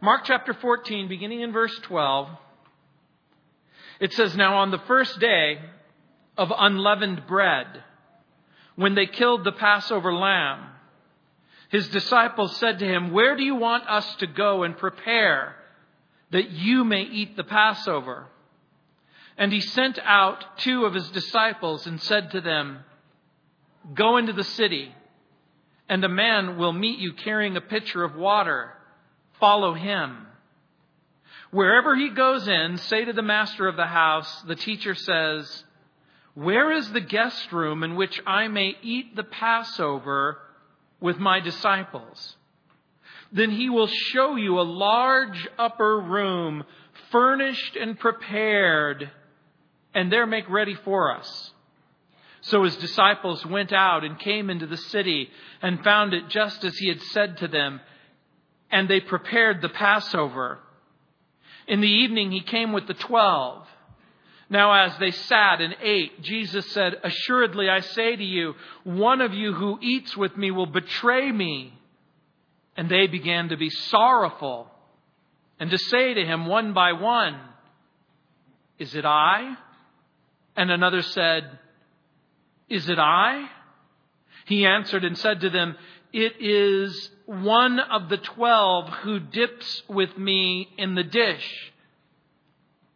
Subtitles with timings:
[0.00, 2.28] Mark chapter 14, beginning in verse 12,
[3.98, 5.58] it says, Now on the first day
[6.36, 7.66] of unleavened bread,
[8.76, 10.68] when they killed the Passover lamb,
[11.68, 15.56] his disciples said to him, Where do you want us to go and prepare
[16.30, 18.26] that you may eat the Passover?
[19.36, 22.84] And he sent out two of his disciples and said to them,
[23.94, 24.94] Go into the city,
[25.88, 28.74] and a man will meet you carrying a pitcher of water.
[29.40, 30.26] Follow him.
[31.50, 35.64] Wherever he goes in, say to the master of the house, the teacher says,
[36.34, 40.38] Where is the guest room in which I may eat the Passover
[41.00, 42.36] with my disciples?
[43.32, 46.64] Then he will show you a large upper room,
[47.10, 49.10] furnished and prepared
[49.94, 51.52] and there make ready for us.
[52.42, 55.28] So his disciples went out and came into the city
[55.60, 57.80] and found it just as he had said to them,
[58.70, 60.58] and they prepared the Passover.
[61.66, 63.66] In the evening he came with the twelve.
[64.50, 69.34] Now, as they sat and ate, Jesus said, Assuredly, I say to you, one of
[69.34, 71.74] you who eats with me will betray me.
[72.74, 74.70] And they began to be sorrowful
[75.60, 77.38] and to say to him one by one,
[78.78, 79.56] Is it I?
[80.56, 81.58] And another said,
[82.68, 83.50] Is it I?
[84.46, 85.76] He answered and said to them,
[86.12, 91.72] It is one of the twelve who dips with me in the dish.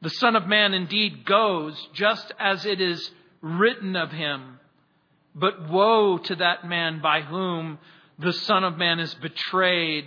[0.00, 3.10] The Son of Man indeed goes just as it is
[3.42, 4.58] written of him.
[5.34, 7.78] But woe to that man by whom
[8.18, 10.06] the Son of Man is betrayed.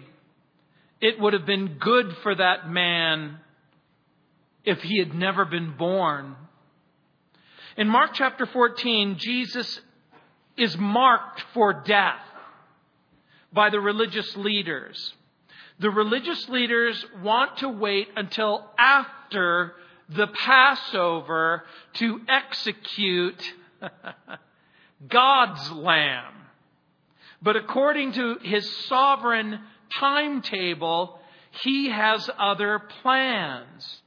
[0.99, 3.37] It would have been good for that man
[4.63, 6.35] if he had never been born.
[7.77, 9.79] In Mark chapter 14, Jesus
[10.57, 12.24] is marked for death
[13.55, 15.13] by the religious leaders.
[15.79, 19.73] The religious leaders want to wait until after
[20.09, 21.63] the Passover
[21.95, 23.41] to execute
[25.07, 26.33] God's lamb.
[27.41, 29.59] But according to his sovereign
[29.99, 31.19] timetable,
[31.63, 34.01] he has other plans.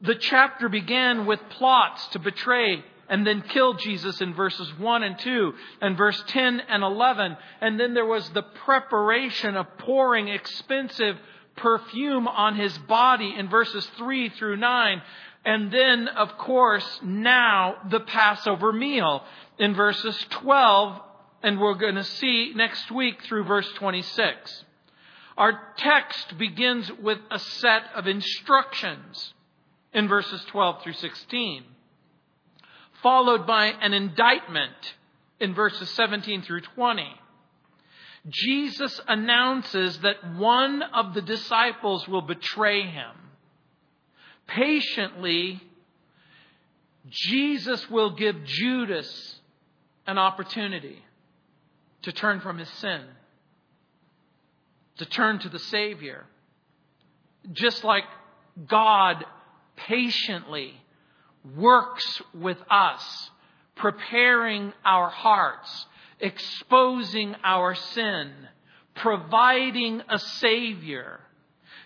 [0.00, 5.18] The chapter began with plots to betray and then kill Jesus in verses 1 and
[5.18, 7.36] 2 and verse 10 and 11.
[7.60, 11.16] And then there was the preparation of pouring expensive
[11.56, 15.02] perfume on his body in verses 3 through 9.
[15.44, 19.22] And then, of course, now the Passover meal
[19.58, 21.00] in verses 12,
[21.42, 24.64] and we're going to see next week through verse 26.
[25.38, 29.34] Our text begins with a set of instructions
[29.92, 31.64] in verses 12 through 16,
[33.06, 34.96] followed by an indictment
[35.38, 37.04] in verses 17 through 20.
[38.28, 43.12] Jesus announces that one of the disciples will betray him.
[44.48, 45.62] Patiently,
[47.08, 49.38] Jesus will give Judas
[50.08, 51.00] an opportunity
[52.02, 53.02] to turn from his sin,
[54.98, 56.26] to turn to the Savior.
[57.52, 58.02] Just like
[58.66, 59.24] God
[59.76, 60.74] patiently
[61.54, 63.30] works with us,
[63.76, 65.86] preparing our hearts,
[66.18, 68.32] exposing our sin,
[68.94, 71.20] providing a Savior.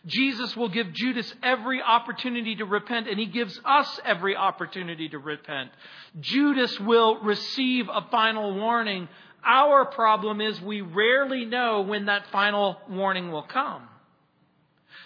[0.06, 5.18] Jesus will give Judas every opportunity to repent, and he gives us every opportunity to
[5.18, 5.70] repent.
[6.20, 9.08] Judas will receive a final warning.
[9.44, 13.88] Our problem is we rarely know when that final warning will come.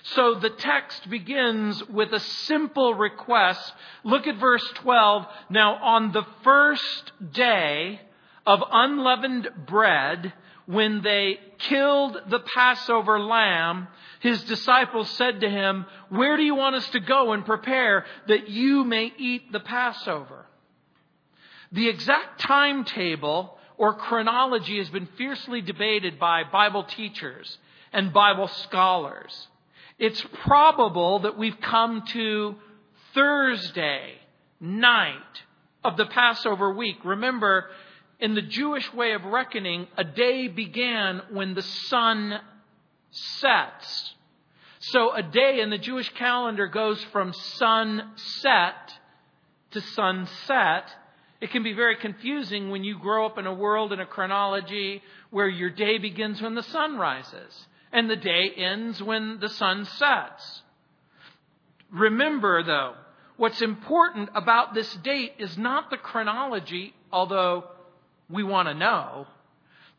[0.09, 3.73] So the text begins with a simple request.
[4.05, 5.27] Look at verse 12.
[5.49, 8.01] Now, on the first day
[8.47, 10.35] of unleavened bread,
[10.67, 13.89] when they killed the Passover lamb,
[14.21, 18.49] his disciples said to him, Where do you want us to go and prepare that
[18.49, 20.45] you may eat the Passover?
[21.73, 27.57] The exact timetable or chronology has been fiercely debated by Bible teachers
[27.91, 29.49] and Bible scholars.
[29.99, 32.57] It's probable that we've come to
[33.15, 34.15] Thursday
[34.59, 35.19] night
[35.85, 36.97] of the Passover week.
[37.05, 37.67] Remember,
[38.19, 42.41] in the Jewish way of reckoning, a day began when the sun
[43.11, 44.15] sets.
[44.81, 48.95] So a day in the Jewish calendar goes from sunset
[49.71, 50.91] to sunset.
[51.41, 55.03] It can be very confusing when you grow up in a world in a chronology
[55.31, 59.85] where your day begins when the sun rises and the day ends when the sun
[59.85, 60.63] sets.
[61.93, 62.95] Remember, though,
[63.37, 67.65] what's important about this date is not the chronology, although
[68.29, 69.29] we want to know.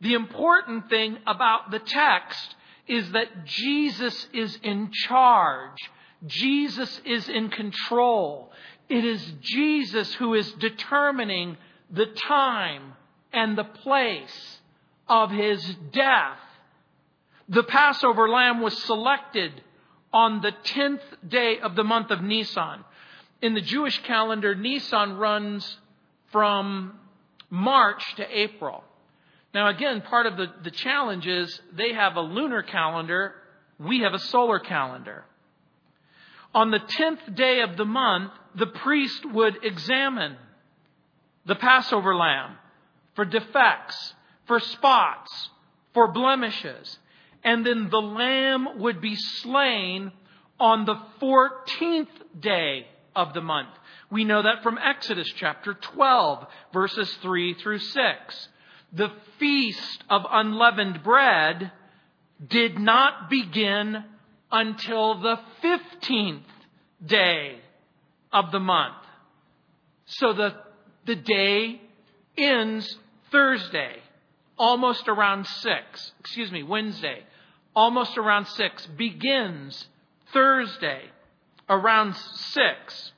[0.01, 2.56] The important thing about the text
[2.86, 5.80] is that Jesus is in charge.
[6.27, 8.51] Jesus is in control.
[8.89, 11.56] It is Jesus who is determining
[11.89, 12.94] the time
[13.31, 14.59] and the place
[15.07, 15.63] of his
[15.94, 16.39] death.
[17.50, 19.51] The Passover lamb was selected
[20.12, 22.83] on the 10th day of the month of Nisan.
[23.42, 25.77] In the Jewish calendar, Nisan runs
[26.31, 26.97] from
[27.50, 28.83] March to April.
[29.53, 33.36] Now, again, part of the, the challenge is they have a lunar calendar,
[33.80, 35.25] we have a solar calendar.
[36.53, 40.38] On the 10th day of the month, the priest would examine
[41.45, 42.57] the Passover lamb
[43.13, 44.13] for defects,
[44.48, 45.50] for spots,
[45.94, 46.98] for blemishes.
[47.45, 50.12] And then the lamb would be slain
[50.59, 52.07] on the 14th
[52.42, 53.69] day of the month.
[54.09, 58.50] We know that from Exodus chapter 12, verses 3 through 6.
[58.94, 61.71] The feast of unleavened bread
[62.45, 64.03] did not begin
[64.51, 66.41] until the 15th
[67.06, 67.59] day
[68.33, 68.95] of the month.
[70.06, 70.56] So the,
[71.06, 71.81] the day
[72.38, 72.98] ends
[73.31, 73.98] Thursday,
[74.57, 76.12] almost around 6.
[76.19, 77.24] Excuse me, Wednesday,
[77.75, 78.86] almost around 6.
[78.98, 79.88] Begins
[80.31, 81.01] Thursday,
[81.69, 83.12] around 6.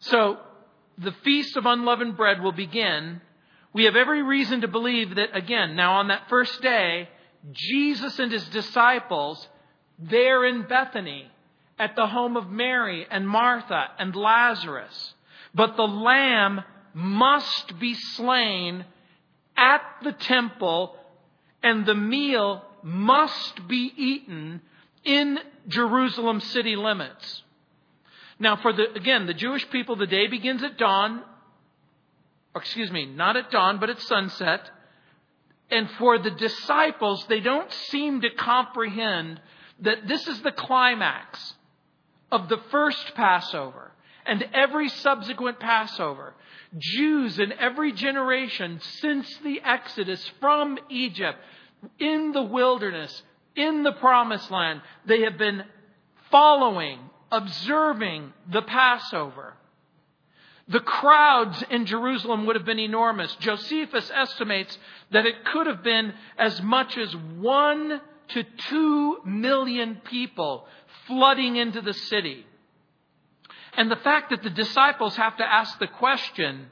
[0.00, 0.38] So
[0.98, 3.20] the Feast of Unleavened Bread will begin.
[3.72, 7.08] We have every reason to believe that, again, now on that first day,
[7.52, 9.48] Jesus and his disciples,
[9.98, 11.30] there in Bethany,
[11.78, 15.14] at the home of Mary and Martha and Lazarus.
[15.54, 16.62] But the lamb
[16.94, 18.84] must be slain
[19.56, 20.96] at the temple,
[21.62, 24.60] and the meal must be eaten
[25.04, 25.38] in
[25.68, 27.42] Jerusalem city limits.
[28.38, 31.22] Now, for the, again, the Jewish people, the day begins at dawn.
[32.56, 34.68] Excuse me, not at dawn, but at sunset.
[35.70, 39.40] And for the disciples, they don't seem to comprehend
[39.80, 41.54] that this is the climax
[42.30, 43.92] of the first Passover
[44.26, 46.34] and every subsequent Passover.
[46.78, 51.38] Jews in every generation since the Exodus from Egypt,
[51.98, 53.22] in the wilderness,
[53.56, 55.64] in the promised land, they have been
[56.30, 56.98] following,
[57.30, 59.54] observing the Passover.
[60.68, 63.34] The crowds in Jerusalem would have been enormous.
[63.36, 64.78] Josephus estimates
[65.10, 70.66] that it could have been as much as one to two million people
[71.06, 72.46] flooding into the city.
[73.76, 76.66] And the fact that the disciples have to ask the question,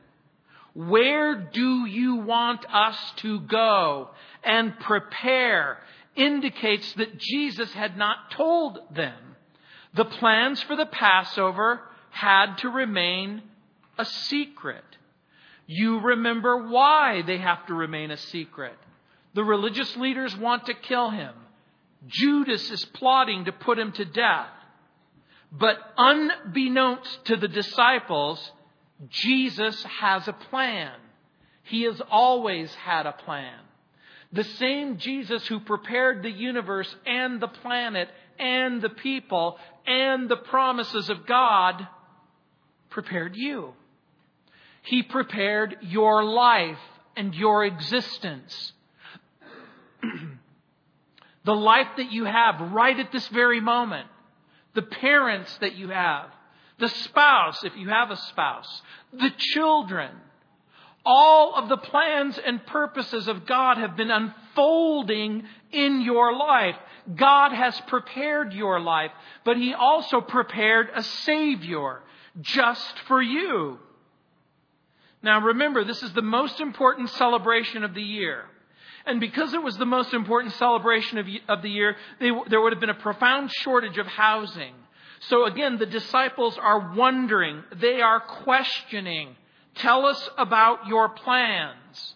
[0.75, 4.11] where do you want us to go
[4.45, 5.79] and prepare
[6.17, 9.37] indicates that Jesus had not told them.
[9.95, 11.81] The plans for the Passover
[12.11, 13.43] had to remain
[13.99, 14.85] a secret.
[15.67, 18.77] You remember why they have to remain a secret.
[19.35, 21.35] The religious leaders want to kill him.
[22.07, 24.49] Judas is plotting to put him to death.
[25.53, 28.53] But unbeknownst to the disciples,
[29.09, 30.93] Jesus has a plan.
[31.63, 33.59] He has always had a plan.
[34.33, 38.09] The same Jesus who prepared the universe and the planet
[38.39, 41.87] and the people and the promises of God
[42.91, 43.73] prepared you.
[44.83, 46.79] He prepared your life
[47.17, 48.73] and your existence.
[51.45, 54.09] the life that you have right at this very moment,
[54.75, 56.31] the parents that you have,
[56.81, 58.83] the spouse, if you have a spouse,
[59.13, 60.11] the children,
[61.05, 66.77] all of the plans and purposes of God have been unfolding in your life.
[67.15, 69.11] God has prepared your life,
[69.45, 72.03] but He also prepared a Savior
[72.41, 73.79] just for you.
[75.23, 78.45] Now remember, this is the most important celebration of the year.
[79.07, 81.19] And because it was the most important celebration
[81.49, 84.75] of, the year, they, there would have been a profound shortage of housing.
[85.21, 89.37] So again, the disciples are wondering, they are questioning,
[89.77, 92.15] Tell us about your plans.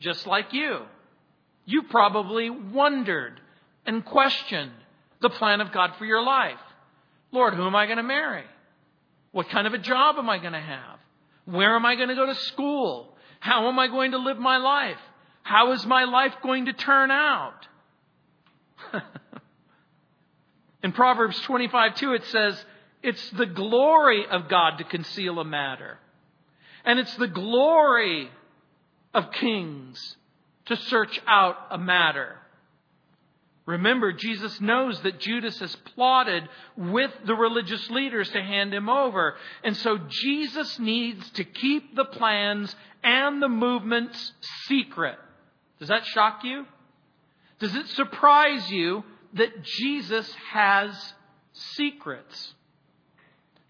[0.00, 0.82] Just like you.
[1.64, 3.40] You probably wondered
[3.86, 4.72] and questioned
[5.20, 6.58] the plan of God for your life.
[7.30, 8.44] Lord, who am I going to marry?
[9.30, 10.98] What kind of a job am I going to have?
[11.44, 13.16] Where am I going to go to school?
[13.40, 14.98] How am I going to live my life?
[15.42, 17.66] How is my life going to turn out?
[20.82, 22.64] In Proverbs 25 2, it says,
[23.02, 25.98] It's the glory of God to conceal a matter,
[26.84, 28.30] and it's the glory
[29.14, 30.16] of kings
[30.66, 32.38] to search out a matter.
[33.64, 39.36] Remember, Jesus knows that Judas has plotted with the religious leaders to hand him over.
[39.62, 42.74] And so Jesus needs to keep the plans
[43.04, 44.32] and the movements
[44.66, 45.16] secret.
[45.78, 46.66] Does that shock you?
[47.60, 51.14] Does it surprise you that Jesus has
[51.52, 52.54] secrets.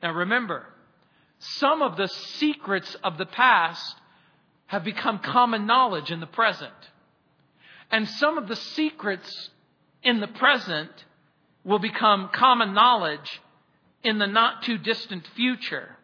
[0.03, 0.67] Now remember,
[1.39, 3.97] some of the secrets of the past
[4.67, 6.73] have become common knowledge in the present.
[7.91, 9.51] And some of the secrets
[10.03, 10.91] in the present
[11.65, 13.41] will become common knowledge
[14.03, 15.97] in the not too distant future.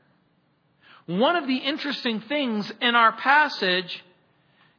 [1.07, 4.05] One of the interesting things in our passage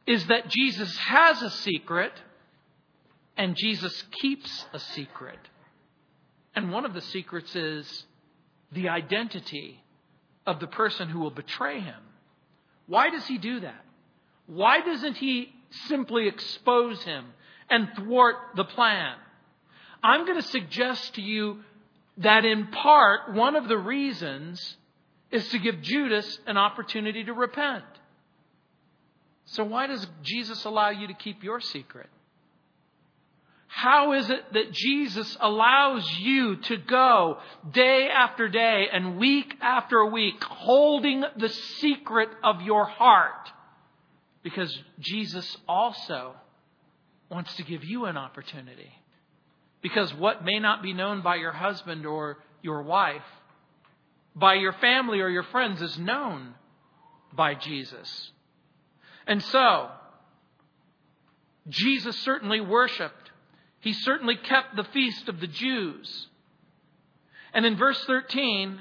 [0.06, 2.12] is that Jesus has a secret
[3.40, 5.38] and Jesus keeps a secret.
[6.54, 8.04] And one of the secrets is
[8.70, 9.82] the identity
[10.46, 12.02] of the person who will betray him.
[12.86, 13.82] Why does he do that?
[14.46, 15.54] Why doesn't he
[15.88, 17.28] simply expose him
[17.70, 19.16] and thwart the plan?
[20.02, 21.60] I'm going to suggest to you
[22.18, 24.76] that in part, one of the reasons
[25.30, 27.84] is to give Judas an opportunity to repent.
[29.46, 32.10] So, why does Jesus allow you to keep your secret?
[33.72, 37.38] How is it that Jesus allows you to go
[37.72, 43.48] day after day and week after week holding the secret of your heart?
[44.42, 46.34] Because Jesus also
[47.30, 48.90] wants to give you an opportunity.
[49.82, 53.22] Because what may not be known by your husband or your wife,
[54.34, 56.54] by your family or your friends, is known
[57.32, 58.32] by Jesus.
[59.28, 59.90] And so,
[61.68, 63.29] Jesus certainly worshiped.
[63.80, 66.28] He certainly kept the feast of the Jews.
[67.52, 68.78] And in verse 13,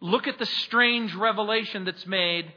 [0.00, 2.52] look at the strange revelation that's made.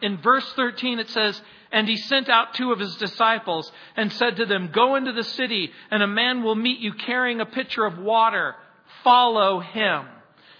[0.00, 1.40] In verse 13, it says,
[1.72, 5.24] And he sent out two of his disciples and said to them, Go into the
[5.24, 8.54] city, and a man will meet you carrying a pitcher of water.
[9.02, 10.06] Follow him.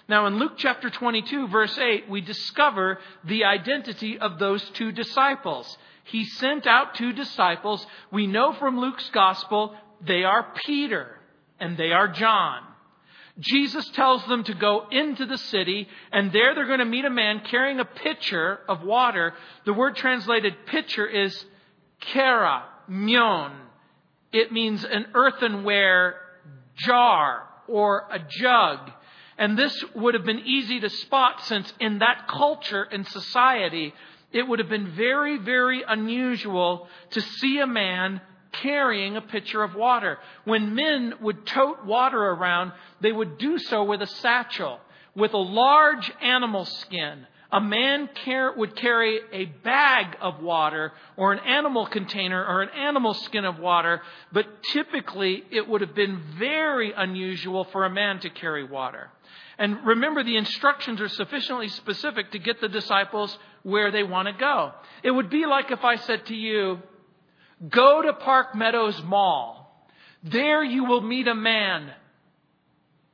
[0.09, 5.77] Now, in Luke chapter 22, verse 8, we discover the identity of those two disciples.
[6.03, 7.85] He sent out two disciples.
[8.11, 11.07] We know from Luke's gospel they are Peter
[11.59, 12.63] and they are John.
[13.39, 17.09] Jesus tells them to go into the city, and there they're going to meet a
[17.09, 19.33] man carrying a pitcher of water.
[19.65, 21.45] The word translated pitcher is
[22.01, 23.53] kera, myon.
[24.33, 26.15] It means an earthenware
[26.75, 28.91] jar or a jug.
[29.37, 33.93] And this would have been easy to spot since in that culture and society,
[34.33, 38.19] it would have been very, very unusual to see a man
[38.51, 40.17] carrying a pitcher of water.
[40.45, 44.79] When men would tote water around, they would do so with a satchel,
[45.15, 47.25] with a large animal skin.
[47.51, 48.09] A man
[48.57, 53.57] would carry a bag of water or an animal container or an animal skin of
[53.57, 59.09] water, but typically it would have been very unusual for a man to carry water.
[59.57, 64.33] And remember, the instructions are sufficiently specific to get the disciples where they want to
[64.33, 64.71] go.
[65.03, 66.79] It would be like if I said to you,
[67.67, 69.85] Go to Park Meadows Mall.
[70.23, 71.91] There you will meet a man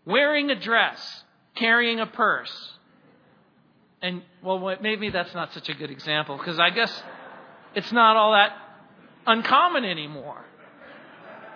[0.06, 1.24] wearing a dress,
[1.56, 2.74] carrying a purse.
[4.02, 7.04] And, well, maybe that's not such a good example because I guess
[7.74, 8.52] it's not all that
[9.26, 10.46] uncommon anymore.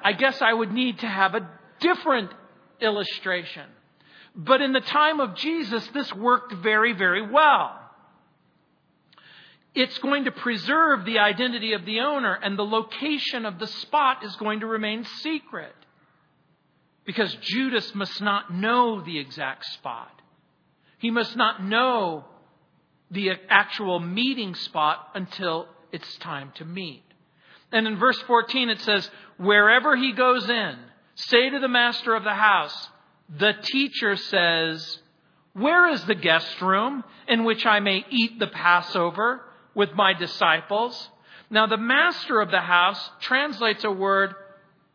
[0.03, 1.47] I guess I would need to have a
[1.79, 2.31] different
[2.81, 3.65] illustration.
[4.35, 7.78] But in the time of Jesus, this worked very, very well
[9.79, 14.25] it's going to preserve the identity of the owner, and the location of the spot
[14.25, 15.73] is going to remain secret.
[17.05, 20.21] Because Judas must not know the exact spot.
[20.97, 22.25] He must not know
[23.09, 27.03] the actual meeting spot until it's time to meet.
[27.71, 30.75] And in verse 14 it says, Wherever he goes in,
[31.15, 32.89] say to the master of the house,
[33.29, 34.99] the teacher says,
[35.53, 39.41] Where is the guest room in which I may eat the Passover?
[39.73, 41.09] With my disciples.
[41.49, 44.35] Now, the master of the house translates a word,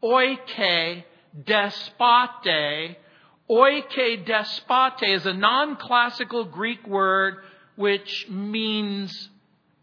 [0.03, 1.05] oike
[1.45, 2.97] despote.
[3.51, 7.39] Oike despote is a non classical Greek word
[7.77, 9.31] which means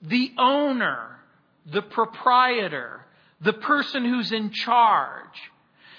[0.02, 1.20] the owner,
[1.66, 3.06] the proprietor,
[3.42, 5.52] the person who's in charge.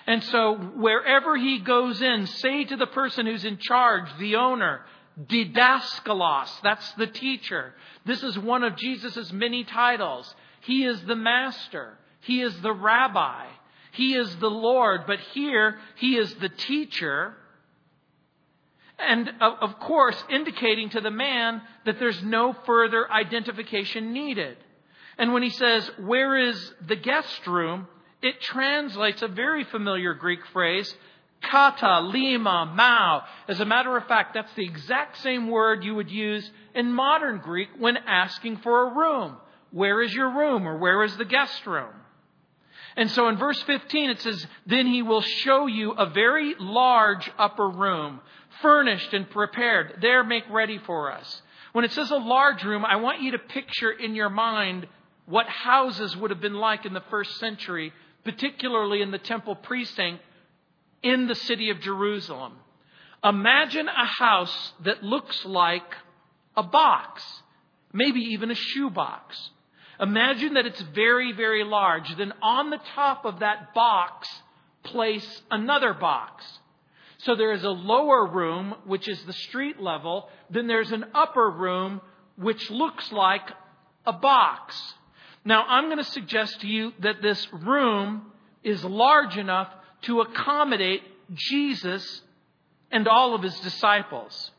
[0.06, 4.80] And so, wherever he goes in, say to the person who's in charge, the owner,
[5.20, 7.74] didaskalos, that's the teacher.
[8.04, 10.34] This is one of Jesus' many titles.
[10.60, 11.98] He is the master.
[12.20, 13.46] He is the rabbi.
[13.92, 15.02] He is the Lord.
[15.06, 17.34] But here, he is the teacher.
[18.98, 24.56] And of course, indicating to the man that there's no further identification needed.
[25.18, 27.88] And when he says, Where is the guest room?
[28.22, 30.94] it translates a very familiar Greek phrase,
[31.42, 33.22] kata, lima, mau.
[33.48, 37.38] As a matter of fact, that's the exact same word you would use in modern
[37.38, 39.36] Greek when asking for a room.
[39.70, 41.92] Where is your room or where is the guest room?
[42.96, 47.30] And so in verse 15 it says, Then he will show you a very large
[47.38, 48.20] upper room,
[48.60, 49.98] furnished and prepared.
[50.00, 51.42] There make ready for us.
[51.72, 54.86] When it says a large room, I want you to picture in your mind
[55.24, 57.94] what houses would have been like in the first century,
[58.24, 60.22] particularly in the temple precinct
[61.02, 62.54] in the city of Jerusalem.
[63.24, 65.94] Imagine a house that looks like
[66.56, 67.22] a box,
[67.92, 69.50] maybe even a shoebox.
[70.00, 72.14] Imagine that it's very, very large.
[72.16, 74.28] Then on the top of that box,
[74.82, 76.44] place another box.
[77.18, 80.28] So there is a lower room, which is the street level.
[80.50, 82.00] Then there's an upper room,
[82.36, 83.48] which looks like
[84.04, 84.76] a box.
[85.44, 88.32] Now, I'm going to suggest to you that this room
[88.64, 89.68] is large enough
[90.02, 91.02] to accommodate
[91.34, 92.22] Jesus
[92.90, 94.50] and all of his disciples.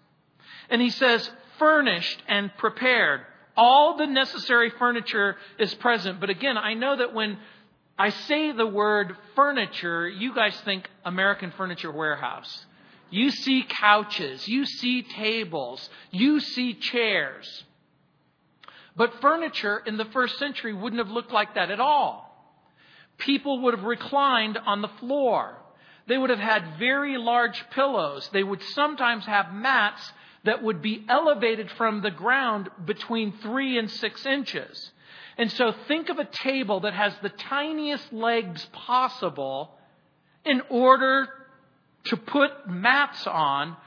[0.70, 3.22] And he says, furnished and prepared.
[3.56, 6.20] All the necessary furniture is present.
[6.20, 7.38] But again, I know that when
[7.98, 12.66] I say the word furniture, you guys think American Furniture Warehouse.
[13.12, 17.64] You see couches, you see tables, you see chairs.
[18.96, 22.33] But furniture in the first century wouldn't have looked like that at all.
[23.18, 25.58] People would have reclined on the floor.
[26.08, 28.30] They would have had very large pillows.
[28.34, 30.12] They would sometimes have mats
[30.44, 34.92] that would be elevated from the ground between three and six inches.
[35.38, 39.78] And so think of a table that has the tiniest legs possible
[40.46, 41.28] in order
[42.06, 43.78] to put mats on.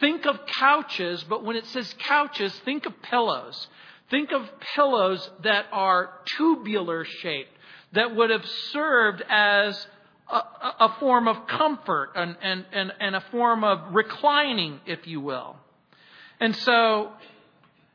[0.00, 3.68] Think of couches, but when it says couches, think of pillows.
[4.10, 7.50] Think of pillows that are tubular shaped,
[7.92, 9.86] that would have served as
[10.30, 15.20] a, a form of comfort and, and, and, and a form of reclining, if you
[15.20, 15.56] will.
[16.40, 17.12] And so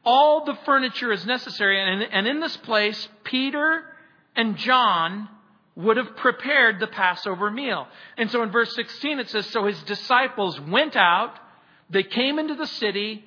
[0.04, 1.80] all the furniture is necessary.
[1.80, 3.84] And, and in this place, Peter
[4.36, 5.30] and John
[5.76, 7.88] would have prepared the Passover meal.
[8.18, 11.38] And so in verse 16 it says, So his disciples went out,
[11.90, 13.24] they came into the city,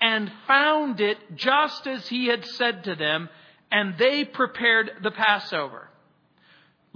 [0.00, 3.28] and found it just as he had said to them,
[3.70, 5.88] and they prepared the Passover.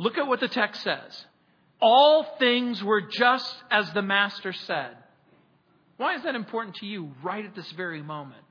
[0.03, 1.27] Look at what the text says.
[1.81, 4.97] All things were just as the Master said.
[5.97, 8.43] Why is that important to you right at this very moment?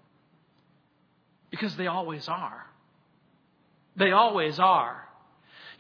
[1.49, 2.65] Because they always are.
[3.97, 5.05] They always are.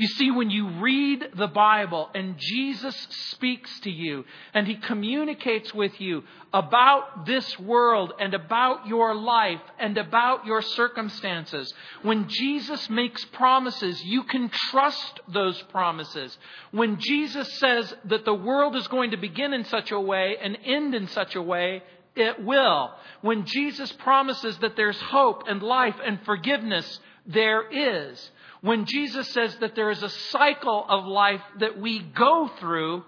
[0.01, 2.95] You see, when you read the Bible and Jesus
[3.29, 9.61] speaks to you and he communicates with you about this world and about your life
[9.77, 16.35] and about your circumstances, when Jesus makes promises, you can trust those promises.
[16.71, 20.57] When Jesus says that the world is going to begin in such a way and
[20.65, 21.83] end in such a way,
[22.15, 22.89] it will.
[23.21, 28.31] When Jesus promises that there's hope and life and forgiveness, there is.
[28.61, 33.03] When Jesus says that there is a cycle of life that we go through,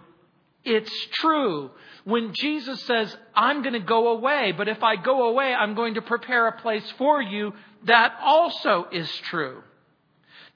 [0.63, 1.69] it's true.
[2.05, 5.93] When Jesus says, I'm going to go away, but if I go away, I'm going
[5.93, 7.53] to prepare a place for you,
[7.85, 9.61] that also is true.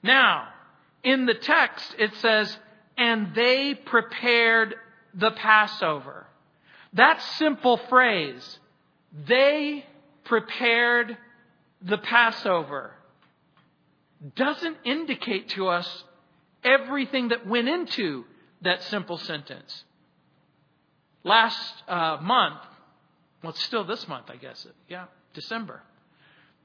[0.02, 0.48] Now,
[1.04, 2.56] in the text, it says,
[2.96, 4.74] and they prepared
[5.14, 6.26] the Passover.
[6.94, 8.58] That simple phrase,
[9.26, 9.84] they
[10.24, 11.16] prepared
[11.82, 12.94] the Passover
[14.34, 16.04] doesn't indicate to us
[16.64, 18.24] everything that went into
[18.62, 19.84] that simple sentence.
[21.24, 22.60] Last uh, month,
[23.42, 24.66] well, it's still this month, I guess.
[24.88, 25.04] Yeah,
[25.34, 25.82] December.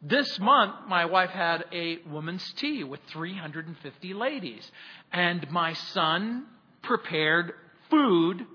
[0.02, 4.70] This month, my wife had a woman's tea with 350 ladies.
[5.12, 6.46] And my son
[6.82, 7.54] prepared
[7.90, 8.46] food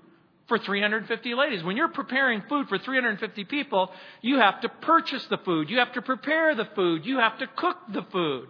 [0.47, 1.63] for 350 ladies.
[1.63, 5.69] When you're preparing food for 350 people, you have to purchase the food.
[5.69, 7.05] You have to prepare the food.
[7.05, 8.49] You have to cook the food.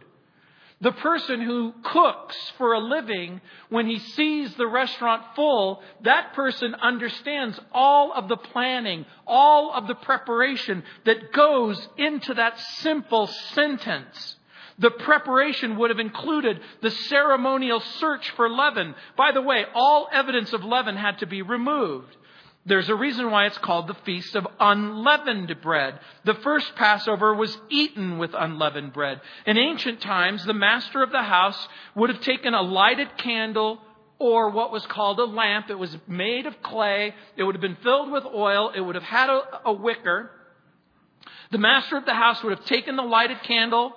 [0.81, 6.73] The person who cooks for a living, when he sees the restaurant full, that person
[6.73, 14.37] understands all of the planning, all of the preparation that goes into that simple sentence.
[14.77, 18.95] The preparation would have included the ceremonial search for leaven.
[19.17, 22.15] By the way, all evidence of leaven had to be removed.
[22.65, 25.99] There's a reason why it's called the Feast of Unleavened Bread.
[26.25, 29.21] The first Passover was eaten with unleavened bread.
[29.45, 33.79] In ancient times, the master of the house would have taken a lighted candle
[34.19, 35.69] or what was called a lamp.
[35.69, 37.15] It was made of clay.
[37.37, 38.71] It would have been filled with oil.
[38.75, 40.29] It would have had a, a wicker.
[41.51, 43.93] The master of the house would have taken the lighted candle,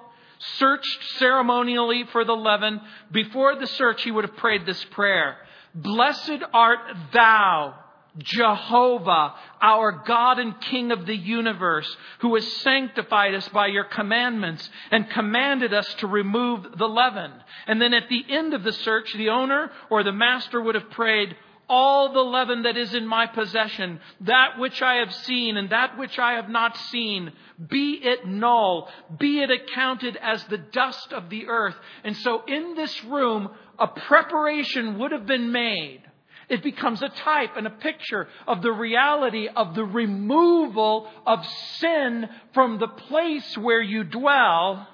[0.59, 2.81] searched ceremonially for the leaven.
[3.11, 5.37] Before the search, he would have prayed this prayer.
[5.75, 6.79] Blessed art
[7.13, 7.75] thou
[8.19, 14.69] Jehovah, our God and King of the universe, who has sanctified us by your commandments
[14.91, 17.33] and commanded us to remove the leaven.
[17.67, 20.91] And then at the end of the search, the owner or the master would have
[20.91, 21.35] prayed,
[21.69, 25.97] all the leaven that is in my possession, that which I have seen and that
[25.97, 27.33] which I have not seen,
[27.67, 31.77] be it null, be it accounted as the dust of the earth.
[32.05, 33.49] And so in this room,
[33.79, 36.03] a preparation would have been made
[36.49, 41.45] it becomes a type and a picture of the reality of the removal of
[41.79, 44.89] sin from the place where you dwell.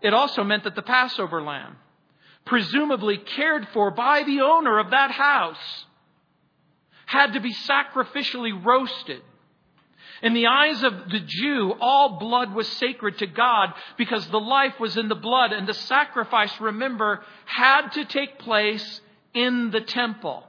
[0.00, 1.76] It also meant that the Passover lamb,
[2.44, 5.86] presumably cared for by the owner of that house,
[7.06, 9.22] had to be sacrificially roasted.
[10.22, 14.78] In the eyes of the Jew, all blood was sacred to God because the life
[14.78, 19.00] was in the blood, and the sacrifice, remember, had to take place
[19.34, 20.44] in the temple.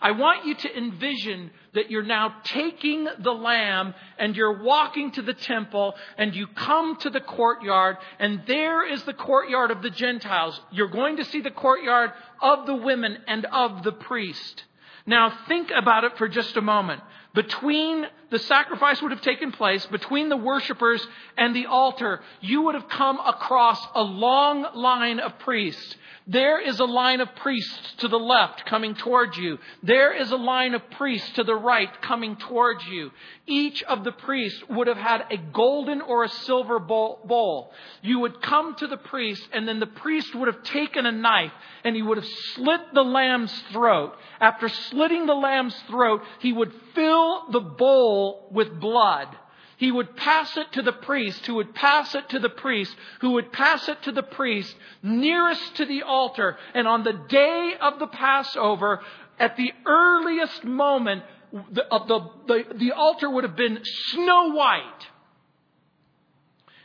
[0.00, 5.22] I want you to envision that you're now taking the lamb and you're walking to
[5.22, 9.90] the temple and you come to the courtyard and there is the courtyard of the
[9.90, 10.60] Gentiles.
[10.70, 12.10] You're going to see the courtyard
[12.42, 14.64] of the women and of the priest.
[15.06, 17.02] Now think about it for just a moment.
[17.34, 22.74] Between the sacrifice would have taken place, between the worshippers and the altar, you would
[22.74, 25.96] have come across a long line of priests.
[26.28, 29.58] There is a line of priests to the left coming towards you.
[29.84, 33.12] There is a line of priests to the right coming towards you.
[33.46, 37.72] Each of the priests would have had a golden or a silver bowl.
[38.02, 41.52] You would come to the priest and then the priest would have taken a knife
[41.84, 44.16] and he would have slit the lamb's throat.
[44.40, 48.15] After slitting the lamb's throat, he would fill the bowl
[48.50, 49.28] with blood.
[49.76, 53.32] He would pass it to the priest, who would pass it to the priest, who
[53.32, 56.56] would pass it to the priest nearest to the altar.
[56.74, 59.00] And on the day of the Passover,
[59.38, 65.06] at the earliest moment, the, the, the, the altar would have been snow white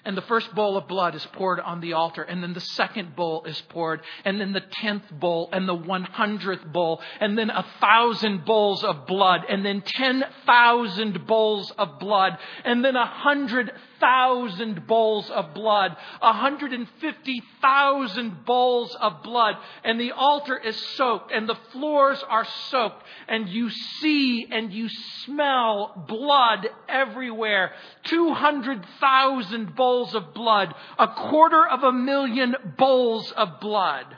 [0.06, 3.16] and the first bowl of blood is poured on the altar, and then the second
[3.16, 7.50] bowl is poured, and then the tenth bowl, and the one hundredth bowl, and then
[7.50, 13.06] a thousand bowls of blood, and then ten thousand bowls of blood, and then a
[13.06, 21.32] hundred thousand bowls of blood, a 150,000 bowls of blood, and the altar is soaked,
[21.32, 24.90] and the floors are soaked, and you see and you
[25.24, 27.72] smell blood everywhere.
[28.04, 34.18] 200,000 bowls of blood, a quarter of a million bowls of blood.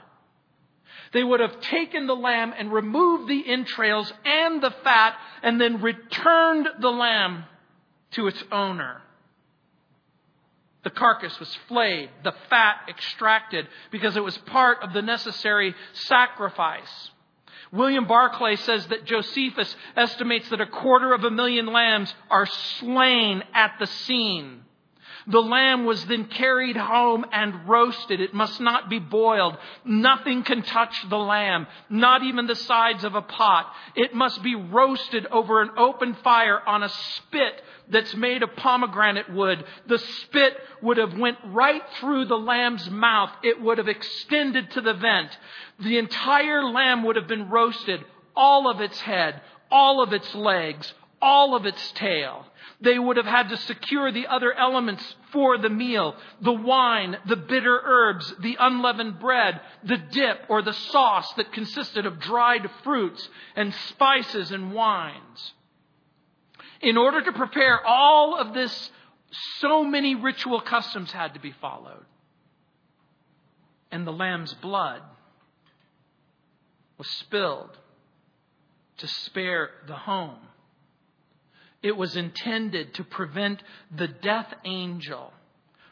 [1.12, 5.80] They would have taken the lamb and removed the entrails and the fat and then
[5.82, 7.44] returned the lamb
[8.12, 9.02] to its owner.
[10.84, 17.12] The carcass was flayed, the fat extracted, because it was part of the necessary sacrifice.
[17.72, 23.44] William Barclay says that Josephus estimates that a quarter of a million lambs are slain
[23.54, 24.62] at the scene.
[25.28, 28.20] The lamb was then carried home and roasted.
[28.20, 29.58] It must not be boiled.
[29.86, 33.72] Nothing can touch the lamb, not even the sides of a pot.
[33.96, 39.32] It must be roasted over an open fire on a spit that's made of pomegranate
[39.32, 39.64] wood.
[39.88, 43.32] The spit would have went right through the lamb's mouth.
[43.44, 45.38] It would have extended to the vent.
[45.80, 48.04] The entire lamb would have been roasted,
[48.36, 52.46] all of its head, all of its legs, all of its tail.
[52.82, 57.38] They would have had to secure the other elements for the meal the wine, the
[57.38, 63.28] bitter herbs, the unleavened bread, the dip or the sauce that consisted of dried fruits
[63.56, 65.54] and spices and wines.
[66.82, 68.92] In order to prepare all of this,
[69.60, 72.06] so many ritual customs had to be followed.
[73.90, 75.02] And the lamb's blood
[76.98, 77.78] was spilled
[78.98, 80.40] to spare the home.
[81.84, 83.62] It was intended to prevent
[83.96, 85.34] the death angel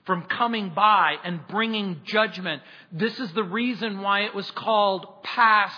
[0.06, 2.64] from coming by and bringing judgment.
[2.92, 5.74] This is the reason why it was called Pass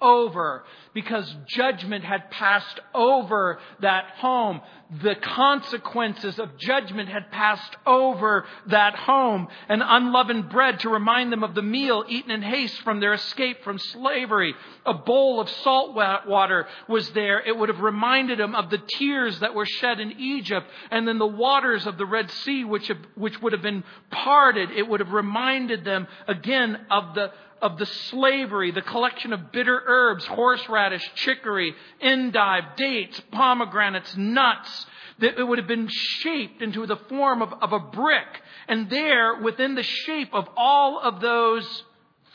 [0.00, 4.60] over because judgment had passed over that home.
[5.00, 9.48] The consequences of judgment had passed over that home.
[9.70, 13.64] An unleavened bread to remind them of the meal eaten in haste from their escape
[13.64, 14.54] from slavery.
[14.84, 17.40] A bowl of salt water was there.
[17.40, 21.18] It would have reminded them of the tears that were shed in Egypt and then
[21.18, 24.70] the waters of the Red Sea which, have, which would have been parted.
[24.72, 29.80] It would have reminded them again of the of the slavery, the collection of bitter
[29.86, 34.81] herbs, horseradish, chicory, endive, dates, pomegranates, nuts,
[35.22, 38.26] that it would have been shaped into the form of, of a brick.
[38.66, 41.84] And there, within the shape of all of those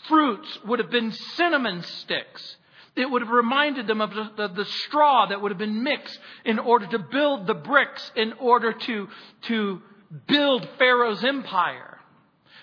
[0.08, 2.56] fruits, would have been cinnamon sticks.
[2.96, 6.18] It would have reminded them of the, the, the, straw that would have been mixed
[6.46, 9.08] in order to build the bricks, in order to,
[9.44, 9.82] to
[10.26, 11.97] build Pharaoh's empire.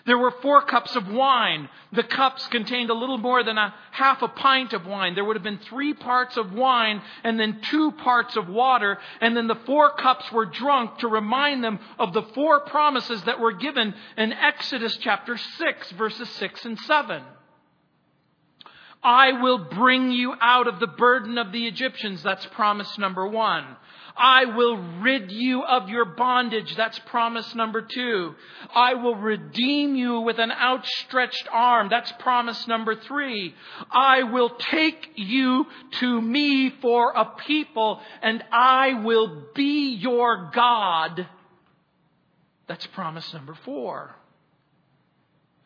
[0.06, 1.68] There were four cups of wine.
[1.92, 5.14] The cups contained a little more than a half a pint of wine.
[5.14, 8.98] There would have been three parts of wine and then two parts of water.
[9.22, 13.40] And then the four cups were drunk to remind them of the four promises that
[13.40, 17.22] were given in Exodus chapter 6, verses 6 and 7.
[19.02, 22.22] I will bring you out of the burden of the Egyptians.
[22.22, 23.64] That's promise number one.
[24.16, 26.76] I will rid you of your bondage.
[26.76, 28.34] That's promise number two.
[28.72, 31.88] I will redeem you with an outstretched arm.
[31.90, 33.54] That's promise number three.
[33.90, 35.66] I will take you
[35.98, 41.26] to me for a people and I will be your God.
[42.68, 44.14] That's promise number four.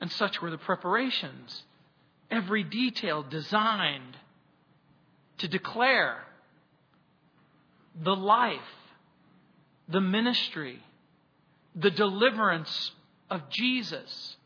[0.01, 1.65] And such were the preparations.
[2.31, 4.17] Every detail designed
[5.39, 6.25] to declare
[8.03, 8.61] the life,
[9.89, 10.83] the ministry,
[11.75, 12.93] the deliverance
[13.31, 14.37] of Jesus.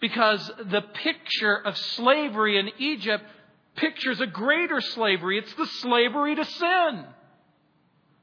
[0.00, 3.24] Because the picture of slavery in Egypt
[3.76, 5.38] pictures a greater slavery.
[5.38, 7.04] It's the slavery to sin.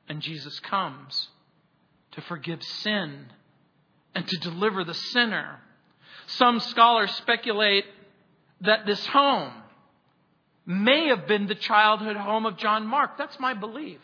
[0.08, 1.30] And Jesus comes
[2.12, 3.28] to forgive sin
[4.14, 5.60] and to deliver the sinner.
[6.28, 7.86] Some scholars speculate
[8.62, 9.54] that this home
[10.66, 13.18] may have been the childhood home of John Mark.
[13.18, 14.00] That's my belief.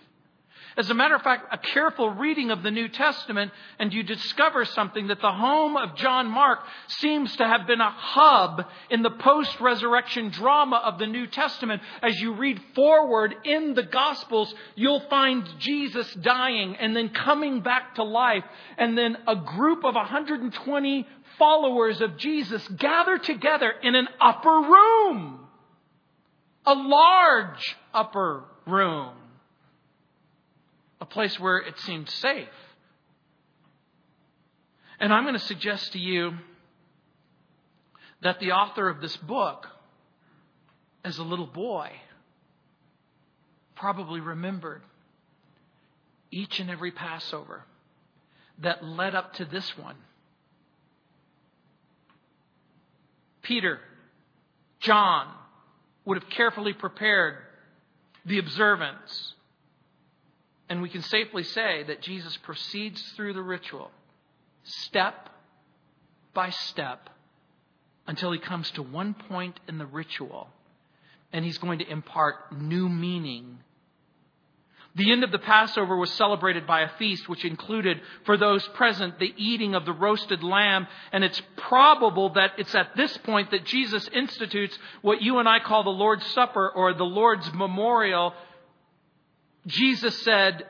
[0.79, 4.63] As a matter of fact, a careful reading of the New Testament, and you discover
[4.63, 9.11] something that the home of John Mark seems to have been a hub in the
[9.11, 11.81] post resurrection drama of the New Testament.
[12.01, 17.95] As you read forward in the Gospels, you'll find Jesus dying and then coming back
[17.95, 18.45] to life,
[18.77, 25.41] and then a group of 120 followers of Jesus gather together in an upper room.
[26.65, 29.18] A large upper room
[31.01, 32.47] a place where it seemed safe.
[34.99, 36.33] And I'm going to suggest to you
[38.21, 39.67] that the author of this book,
[41.05, 41.91] as a little boy,
[43.75, 44.81] probably remembered
[46.31, 47.63] each and every Passover
[48.61, 49.95] that led up to this one.
[53.41, 53.79] Peter,
[54.81, 55.33] John
[56.03, 57.35] would have carefully prepared
[58.25, 59.33] the observance
[60.69, 63.91] and we can safely say that Jesus proceeds through the ritual
[64.63, 65.29] step
[66.33, 67.09] by step
[68.07, 70.49] until he comes to one point in the ritual
[71.33, 73.59] and he's going to impart new meaning.
[74.95, 79.19] The end of the Passover was celebrated by a feast which included, for those present,
[79.19, 80.87] the eating of the roasted lamb.
[81.11, 85.59] And it's probable that it's at this point that Jesus institutes what you and I
[85.59, 88.33] call the Lord's Supper or the Lord's Memorial
[89.69, 90.65] Jesus said,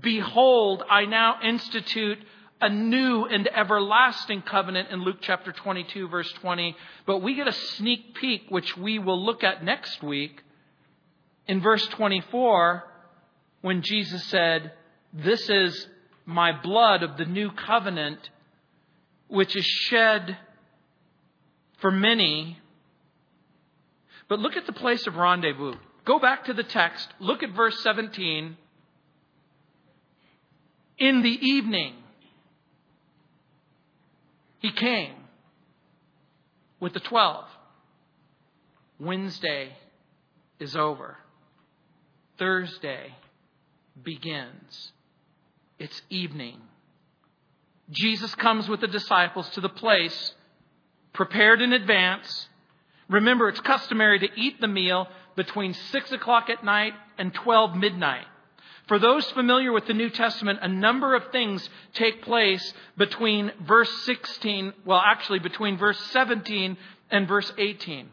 [0.00, 2.18] Behold, I now institute
[2.60, 6.76] a new and everlasting covenant in Luke chapter 22, verse 20.
[7.04, 10.40] But we get a sneak peek, which we will look at next week,
[11.46, 12.84] in verse 24,
[13.60, 14.72] when Jesus said,
[15.12, 15.88] This is
[16.24, 18.30] my blood of the new covenant,
[19.28, 20.38] which is shed
[21.78, 22.58] for many.
[24.28, 25.74] But look at the place of rendezvous.
[26.04, 27.08] Go back to the text.
[27.18, 28.56] Look at verse 17.
[30.98, 31.94] In the evening,
[34.58, 35.14] he came
[36.78, 37.46] with the twelve.
[39.00, 39.72] Wednesday
[40.60, 41.16] is over.
[42.38, 43.14] Thursday
[44.02, 44.92] begins.
[45.78, 46.60] It's evening.
[47.90, 50.32] Jesus comes with the disciples to the place
[51.12, 52.48] prepared in advance.
[53.08, 58.26] Remember, it's customary to eat the meal between 6 o'clock at night and 12 midnight.
[58.86, 63.90] For those familiar with the New Testament, a number of things take place between verse
[64.04, 66.76] 16, well, actually between verse 17
[67.10, 68.10] and verse 18.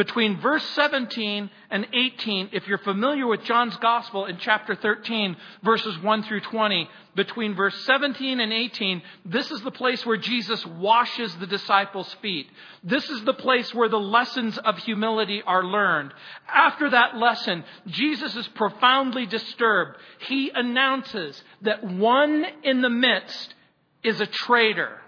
[0.00, 5.98] Between verse 17 and 18, if you're familiar with John's Gospel in chapter 13, verses
[5.98, 11.36] 1 through 20, between verse 17 and 18, this is the place where Jesus washes
[11.36, 12.46] the disciples' feet.
[12.82, 16.14] This is the place where the lessons of humility are learned.
[16.48, 19.98] After that lesson, Jesus is profoundly disturbed.
[20.20, 23.54] He announces that one in the midst
[24.02, 24.98] is a traitor.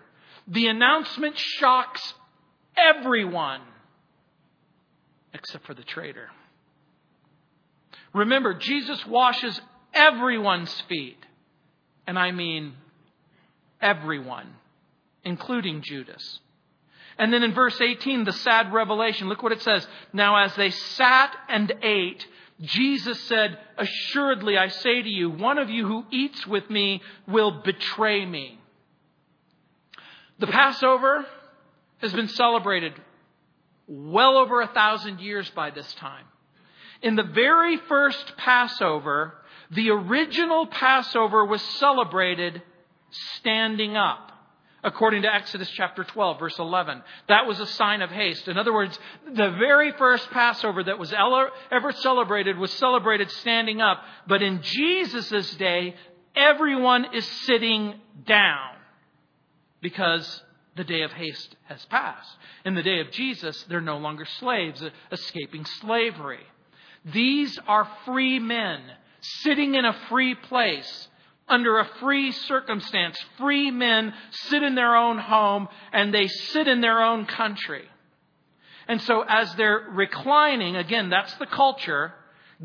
[0.48, 2.12] The announcement shocks
[2.76, 3.62] everyone
[5.34, 6.30] except for the traitor.
[8.14, 9.60] Remember, Jesus washes
[9.94, 11.18] everyone's feet.
[12.06, 12.74] And I mean
[13.80, 14.54] everyone,
[15.24, 16.40] including Judas.
[17.18, 19.28] And then in verse 18, the sad revelation.
[19.28, 19.86] Look what it says.
[20.12, 22.26] Now, as they sat and ate,
[22.60, 27.62] Jesus said, Assuredly, I say to you, one of you who eats with me will
[27.62, 28.58] betray me.
[30.38, 31.26] The Passover
[31.98, 32.94] has been celebrated
[33.86, 36.24] well over a thousand years by this time.
[37.02, 39.34] In the very first Passover,
[39.70, 42.62] the original Passover was celebrated
[43.10, 44.32] standing up
[44.84, 47.02] according to Exodus chapter 12, verse 11.
[47.28, 48.48] That was a sign of haste.
[48.48, 51.12] In other words, the very first Passover that was
[51.70, 54.02] ever celebrated was celebrated standing up.
[54.26, 55.94] But in Jesus' day,
[56.34, 57.94] everyone is sitting
[58.26, 58.74] down
[59.80, 60.42] because
[60.76, 62.36] the day of haste has passed.
[62.64, 66.46] In the day of Jesus, they're no longer slaves escaping slavery.
[67.04, 68.80] These are free men
[69.20, 71.08] sitting in a free place
[71.48, 73.18] under a free circumstance.
[73.38, 77.84] Free men sit in their own home and they sit in their own country.
[78.88, 82.14] And so as they're reclining, again, that's the culture,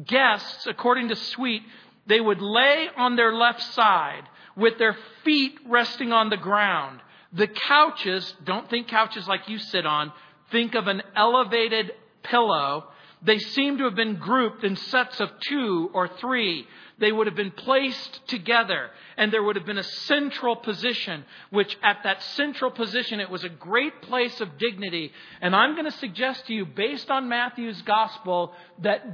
[0.05, 1.63] guests, according to Swete,
[2.07, 4.23] they would lay on their left side
[4.55, 7.01] with their feet resting on the ground.
[7.33, 10.11] The couches, don't think couches like you sit on,
[10.51, 11.91] think of an elevated
[12.23, 12.85] pillow.
[13.21, 16.67] They seem to have been grouped in sets of two or three
[16.99, 21.77] they would have been placed together, and there would have been a central position, which
[21.83, 25.11] at that central position, it was a great place of dignity.
[25.41, 29.05] And I'm going to suggest to you, based on Matthew's gospel, that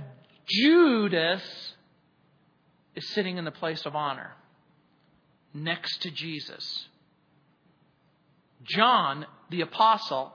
[0.48, 1.44] Judas
[2.96, 4.32] is sitting in the place of honor
[5.54, 6.88] next to Jesus.
[8.64, 10.34] John, the apostle,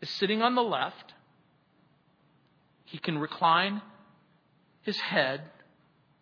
[0.00, 1.14] is sitting on the left.
[2.84, 3.80] He can recline
[4.82, 5.42] his head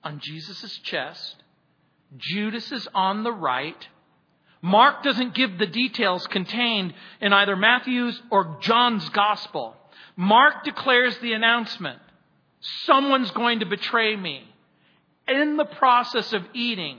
[0.04, 1.36] on Jesus' chest.
[2.16, 3.88] Judas is on the right.
[4.62, 9.74] Mark doesn't give the details contained in either Matthew's or John's gospel.
[10.16, 12.00] Mark declares the announcement
[12.84, 14.44] someone's going to betray me.
[15.26, 16.98] In the process of eating,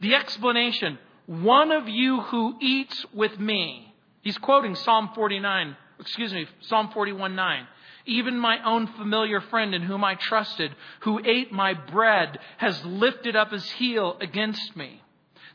[0.00, 3.91] the explanation one of you who eats with me.
[4.22, 7.66] He's quoting Psalm 49, excuse me, Psalm 41 9.
[8.06, 13.36] Even my own familiar friend in whom I trusted, who ate my bread, has lifted
[13.36, 15.02] up his heel against me.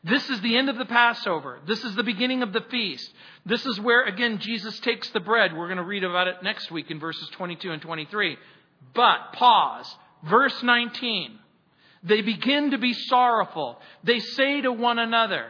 [0.04, 1.60] This is the end of the Passover.
[1.68, 3.12] This is the beginning of the feast.
[3.46, 5.56] This is where, again, Jesus takes the bread.
[5.56, 8.38] We're going to read about it next week in verses 22 and 23.
[8.94, 9.94] But, pause.
[10.24, 11.40] Verse 19.
[12.04, 13.80] They begin to be sorrowful.
[14.04, 15.48] They say to one another,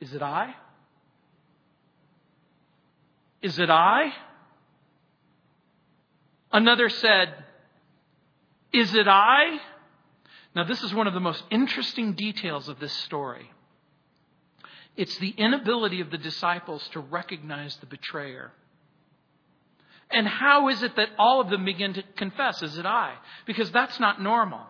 [0.00, 0.54] Is it I?
[3.42, 4.12] Is it I?
[6.52, 7.34] Another said,
[8.72, 9.58] Is it I?
[10.54, 13.50] Now, this is one of the most interesting details of this story.
[14.96, 18.52] It's the inability of the disciples to recognize the betrayer.
[20.10, 23.14] And how is it that all of them begin to confess, Is it I?
[23.46, 24.66] Because that's not normal.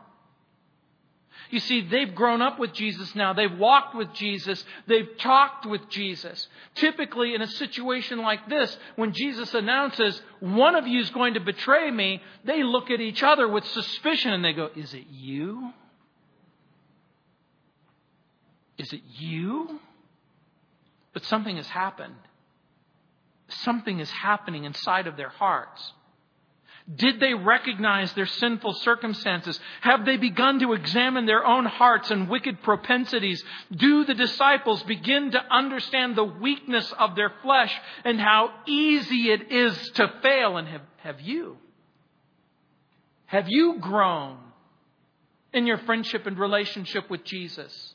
[1.52, 3.34] You see, they've grown up with Jesus now.
[3.34, 4.64] They've walked with Jesus.
[4.86, 6.48] They've talked with Jesus.
[6.76, 11.40] Typically, in a situation like this, when Jesus announces, one of you is going to
[11.40, 15.74] betray me, they look at each other with suspicion and they go, Is it you?
[18.78, 19.78] Is it you?
[21.12, 22.14] But something has happened.
[23.48, 25.92] Something is happening inside of their hearts.
[26.92, 29.58] Did they recognize their sinful circumstances?
[29.82, 33.42] Have they begun to examine their own hearts and wicked propensities?
[33.70, 37.72] Do the disciples begin to understand the weakness of their flesh
[38.04, 40.56] and how easy it is to fail?
[40.56, 41.56] And have, have you?
[43.26, 44.38] Have you grown
[45.52, 47.94] in your friendship and relationship with Jesus?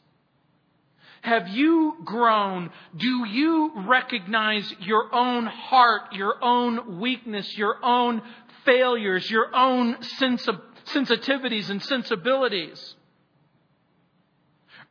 [1.22, 2.70] Have you grown?
[2.96, 8.22] Do you recognize your own heart, your own weakness, your own
[8.68, 12.96] failures, your own sensitivities and sensibilities.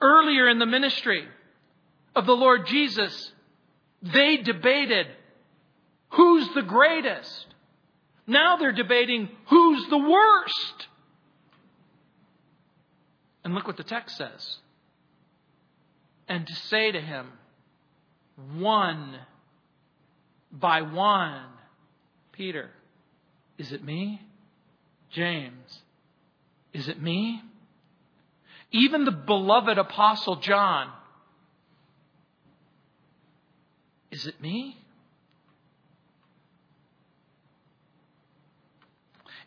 [0.00, 1.24] Earlier in the ministry
[2.16, 3.32] of the Lord Jesus,
[4.02, 5.06] they debated
[6.08, 7.46] who's the greatest.
[8.26, 10.88] Now they're debating who's the worst.
[13.44, 14.58] And look what the text says.
[16.26, 17.28] And to say to him,
[18.56, 19.18] one
[20.50, 21.44] by one,
[22.32, 22.70] Peter,
[23.58, 24.20] is it me?
[25.10, 25.82] James,
[26.72, 27.42] is it me?
[28.72, 30.90] Even the beloved Apostle John,
[34.10, 34.76] is it me?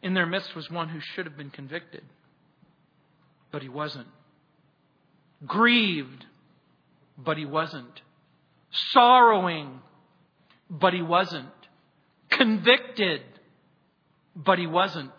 [0.02, 2.04] In their midst was one who should have been convicted,
[3.52, 4.08] but he wasn't.
[5.46, 6.26] Grieved,
[7.18, 8.02] but he wasn't.
[8.72, 9.82] Sorrowing,
[10.70, 11.48] but he wasn't.
[12.30, 13.22] Convicted,
[14.44, 15.12] but he wasn't.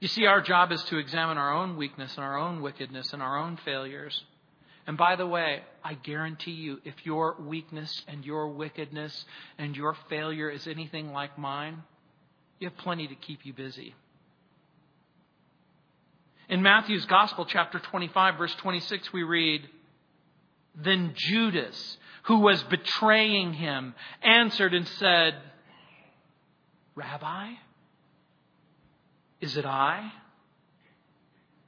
[0.00, 3.22] You see, our job is to examine our own weakness and our own wickedness and
[3.22, 4.24] our own failures.
[4.86, 9.26] And by the way, I guarantee you, if your weakness and your wickedness
[9.58, 11.82] and your failure is anything like mine,
[12.58, 13.94] you have plenty to keep you busy.
[16.48, 19.68] In Matthew's Gospel, chapter 25, verse 26, we read,
[20.74, 25.34] Then Judas, who was betraying him, answered and said,
[27.00, 27.52] Rabbi,
[29.40, 30.12] is it I?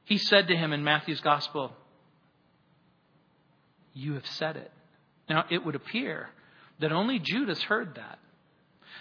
[0.04, 1.72] He said to him in Matthew's Gospel,
[3.94, 4.70] You have said it.
[5.30, 6.28] Now, it would appear
[6.80, 8.18] that only Judas heard that.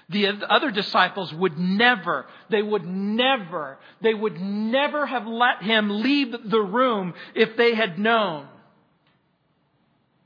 [0.08, 6.34] The other disciples would never, they would never, they would never have let him leave
[6.46, 8.48] the room if they had known.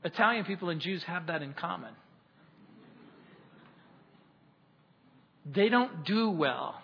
[0.04, 1.92] Italian people and Jews have that in common.
[5.52, 6.82] They don't do well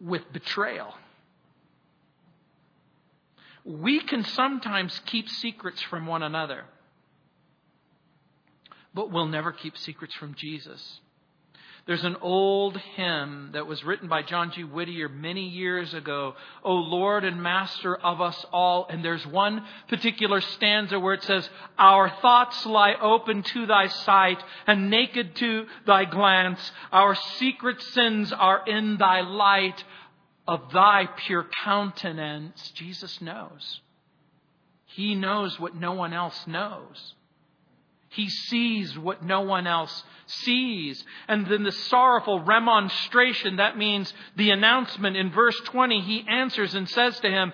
[0.00, 0.92] with betrayal.
[3.64, 6.64] We can sometimes keep secrets from one another,
[8.94, 11.00] but we'll never keep secrets from Jesus.
[11.88, 14.62] There's an old hymn that was written by John G.
[14.62, 18.86] Whittier many years ago, O Lord and Master of us all.
[18.90, 24.38] And there's one particular stanza where it says, Our thoughts lie open to thy sight
[24.66, 26.60] and naked to thy glance.
[26.92, 29.82] Our secret sins are in thy light.
[30.46, 33.80] Of thy pure countenance, Jesus knows.
[34.84, 37.14] He knows what no one else knows.
[38.10, 41.04] He sees what no one else sees.
[41.26, 46.88] And then the sorrowful remonstration, that means the announcement in verse 20, he answers and
[46.88, 47.52] says to him,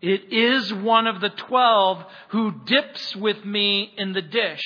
[0.00, 4.62] It is one of the twelve who dips with me in the dish.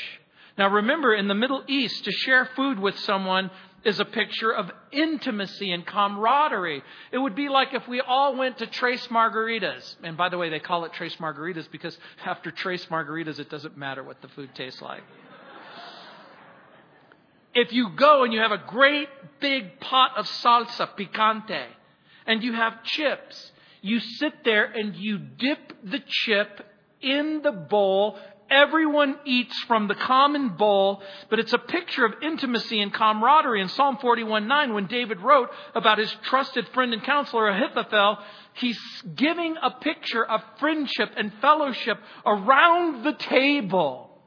[0.59, 3.51] Now remember, in the Middle East, to share food with someone
[3.85, 6.83] is a picture of intimacy and camaraderie.
[7.13, 9.97] It would be like if we all went to Tres Margaritas.
[10.03, 13.77] And by the way, they call it Tres Margaritas because after Tres Margaritas, it doesn't
[13.77, 15.03] matter what the food tastes like
[17.59, 19.09] if you go and you have a great
[19.41, 21.67] big pot of salsa picante
[22.27, 23.53] and you have chips,
[23.83, 26.65] you sit there and you dip the chip
[27.01, 28.19] in the bowl.
[28.51, 33.61] Everyone eats from the common bowl, but it's a picture of intimacy and camaraderie.
[33.61, 38.19] In Psalm 41:9, when David wrote about his trusted friend and counselor Ahithophel,
[38.55, 38.81] he's
[39.15, 44.19] giving a picture of friendship and fellowship around the table.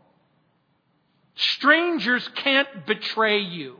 [1.35, 3.77] Strangers can't betray you.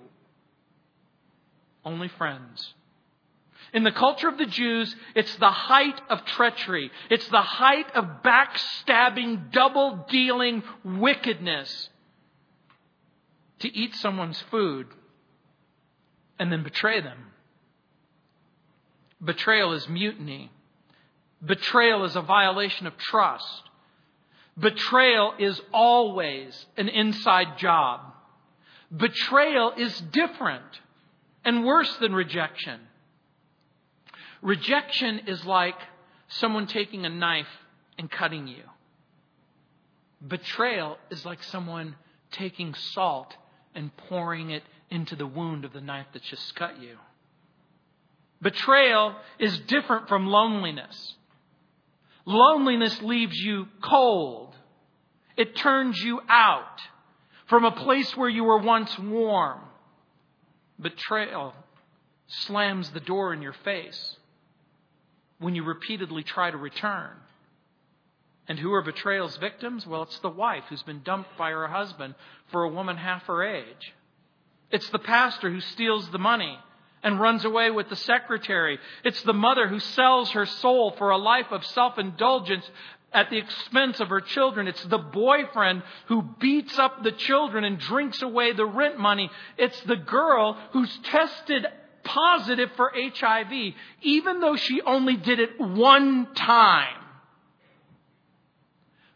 [1.86, 2.74] Only friends.
[3.74, 6.92] In the culture of the Jews, it's the height of treachery.
[7.10, 11.90] It's the height of backstabbing, double dealing wickedness
[13.60, 14.88] to eat someone's food
[16.38, 17.28] and then betray them.
[19.24, 20.52] Betrayal is mutiny.
[21.46, 23.64] Betrayal is a violation of trust.
[24.60, 28.02] Betrayal is always an inside job.
[28.96, 30.82] Betrayal is different
[31.46, 32.80] and worse than rejection.
[34.42, 35.76] Rejection is like
[36.28, 37.48] someone taking a knife
[37.98, 38.64] and cutting you.
[40.26, 41.96] Betrayal is like someone
[42.32, 43.36] taking salt
[43.76, 46.98] and pouring it into the wound of the knife that just cut you.
[48.42, 51.16] Betrayal is different from loneliness.
[52.26, 54.56] Loneliness leaves you cold.
[55.38, 56.82] It turns you out
[57.48, 59.60] from a place where you were once warm.
[60.80, 61.54] Betrayal
[62.28, 64.18] slams the door in your face
[65.42, 67.10] when you repeatedly try to return.
[68.48, 69.86] And who are betrayal's victims?
[69.88, 72.16] Well, it's the wife who's been dumped by her husband
[72.52, 73.94] for a woman half her age.
[74.72, 76.58] It's the pastor who steals the money
[77.04, 78.80] and runs away with the secretary.
[79.04, 82.70] It's the mother who sells her soul for a life of self indulgence
[83.12, 84.68] at the expense of her children.
[84.68, 89.30] It's the boyfriend who beats up the children and drinks away the rent money.
[89.58, 91.66] It's the girl who's tested
[92.04, 96.98] positive for HIV, even though she only did it one time.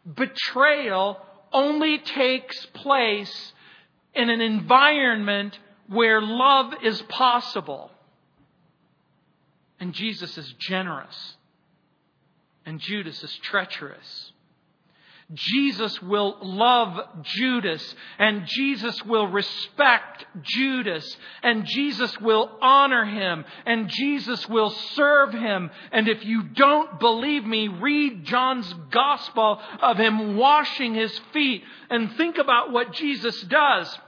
[0.06, 1.18] Betrayal
[1.52, 3.52] only takes place
[4.14, 5.58] in an environment
[5.88, 7.90] where love is possible.
[9.78, 11.36] And Jesus is generous.
[12.64, 14.32] And Judas is treacherous.
[15.34, 23.88] Jesus will love Judas and Jesus will respect Judas and Jesus will honor him and
[23.88, 25.70] Jesus will serve him.
[25.90, 32.12] And if you don't believe me, read John's gospel of him washing his feet and
[32.12, 33.98] think about what Jesus does.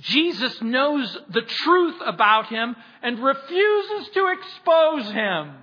[0.00, 5.54] Jesus knows the truth about him and refuses to expose him.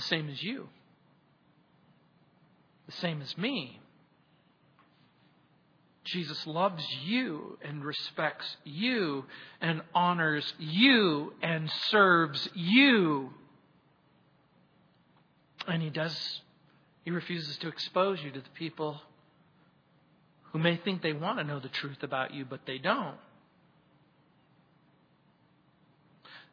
[0.00, 0.66] The same as you,
[2.86, 3.78] the same as me.
[6.04, 9.26] Jesus loves you and respects you
[9.60, 13.30] and honors you and serves you.
[15.68, 16.40] And he does,
[17.04, 19.02] he refuses to expose you to the people
[20.52, 23.18] who may think they want to know the truth about you, but they don't.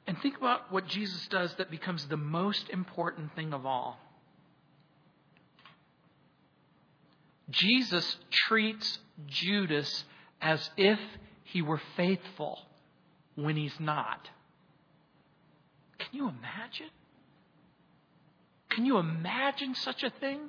[0.07, 3.99] And think about what Jesus does that becomes the most important thing of all.
[7.49, 10.05] Jesus treats Judas
[10.41, 10.99] as if
[11.43, 12.59] he were faithful
[13.35, 14.29] when he's not.
[15.99, 16.89] Can you imagine?
[18.69, 20.39] Can you imagine such a thing?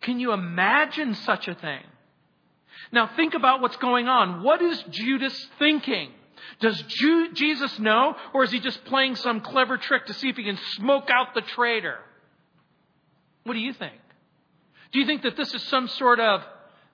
[0.00, 1.82] Can you imagine such a thing?
[2.92, 4.42] Now think about what's going on.
[4.42, 6.12] What is Judas thinking?
[6.60, 6.82] Does
[7.34, 10.58] Jesus know, or is he just playing some clever trick to see if he can
[10.72, 11.98] smoke out the traitor?
[13.44, 14.00] What do you think?
[14.92, 16.42] Do you think that this is some sort of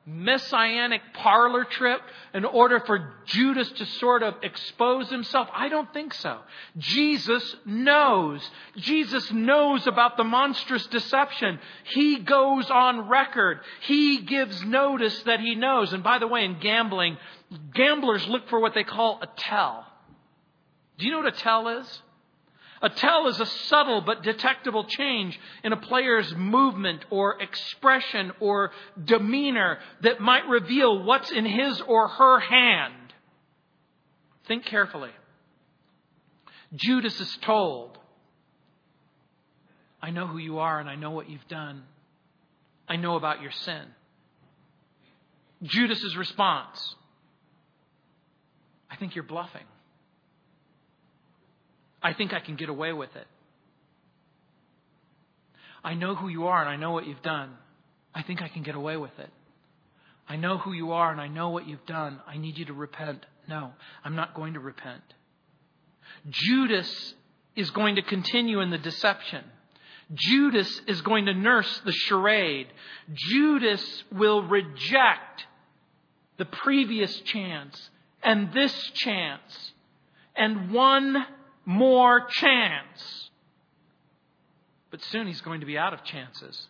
[0.07, 2.01] messianic parlor trip
[2.35, 5.49] in order for Judas to sort of expose himself?
[5.53, 6.39] I don't think so.
[6.79, 8.49] Jesus knows.
[8.77, 11.59] Jesus knows about the monstrous deception.
[11.85, 13.61] He goes on record.
[13.83, 15.93] He gives notice that he knows.
[15.93, 17.17] And by the way, in gambling,
[17.75, 19.87] gamblers look for what they call a tell.
[20.99, 22.03] Do you know what a tell is?
[22.85, 28.73] A tell is a subtle but detectable change in a player's movement or expression or
[29.03, 33.15] demeanor that might reveal what's in his or her hand.
[34.47, 35.13] Think carefully.
[36.75, 37.97] Judas is told,
[40.03, 41.85] I know who you are and I know what you've done.
[42.87, 43.85] I know about your sin.
[45.63, 46.97] Judas's response
[48.91, 49.65] I think you're bluffing.
[52.05, 53.27] I think I can get away with it.
[55.83, 57.57] I know who you are and I know what you've done.
[58.15, 59.31] I think I can get away with it.
[60.29, 62.21] I know who you are and I know what you've done.
[62.27, 63.25] I need you to repent.
[63.49, 63.73] No,
[64.05, 65.03] I'm not going to repent.
[66.29, 67.15] Judas
[67.57, 69.45] is going to continue in the deception.
[70.15, 72.67] Judas is going to nurse the charade.
[73.15, 75.47] Judas will reject
[76.37, 77.91] the previous chance
[78.23, 79.73] and this chance
[80.37, 81.25] and one
[81.65, 83.31] more chance.
[84.91, 86.69] But soon he's going to be out of chances.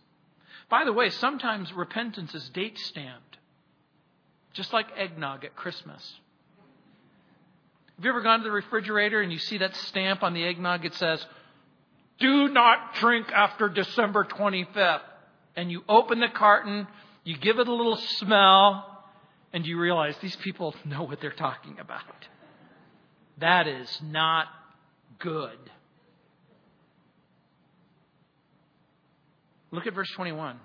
[0.71, 3.37] By the way, sometimes repentance is date stamped,
[4.55, 6.15] just like eggnog at Christmas.
[7.97, 10.85] Have you ever gone to the refrigerator and you see that stamp on the eggnog?
[10.85, 11.25] It says,
[12.19, 15.01] Do not drink after December 25th.
[15.57, 16.89] And you open the carton,
[17.23, 19.05] you give it a little smell,
[19.53, 22.03] and you realize these people know what they're talking about.
[23.39, 24.49] That is not
[25.25, 25.59] good.
[29.71, 30.61] Look at verse 21.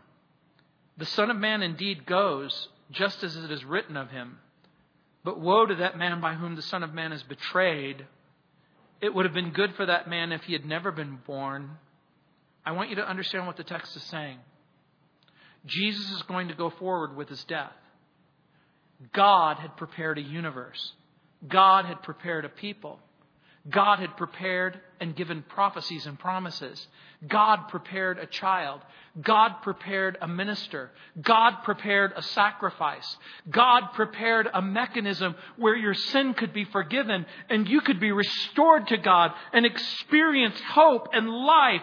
[0.98, 4.38] The Son of Man indeed goes just as it is written of him.
[5.24, 8.06] But woe to that man by whom the Son of Man is betrayed.
[9.02, 11.72] It would have been good for that man if he had never been born.
[12.66, 14.38] I want you to understand what the text is saying.
[15.66, 17.72] Jesus is going to go forward with his death.
[19.14, 20.94] God had prepared a universe.
[21.48, 23.00] God had prepared a people.
[23.70, 26.88] God had prepared and given prophecies and promises.
[27.28, 28.82] God prepared a child.
[29.22, 30.92] God prepared a minister.
[31.22, 33.18] God prepared a sacrifice.
[33.50, 38.88] God prepared a mechanism where your sin could be forgiven and you could be restored
[38.88, 41.82] to God and experience hope and life.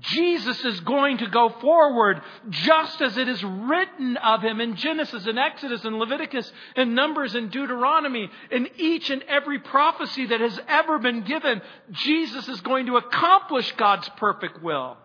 [0.00, 5.26] Jesus is going to go forward just as it is written of him in Genesis
[5.26, 8.28] and Exodus and Leviticus and Numbers and Deuteronomy.
[8.50, 11.62] In each and every prophecy that has ever been given,
[11.92, 14.96] Jesus is going to accomplish God's perfect will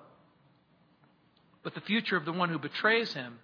[1.63, 3.39] but the future of the one who betrays him.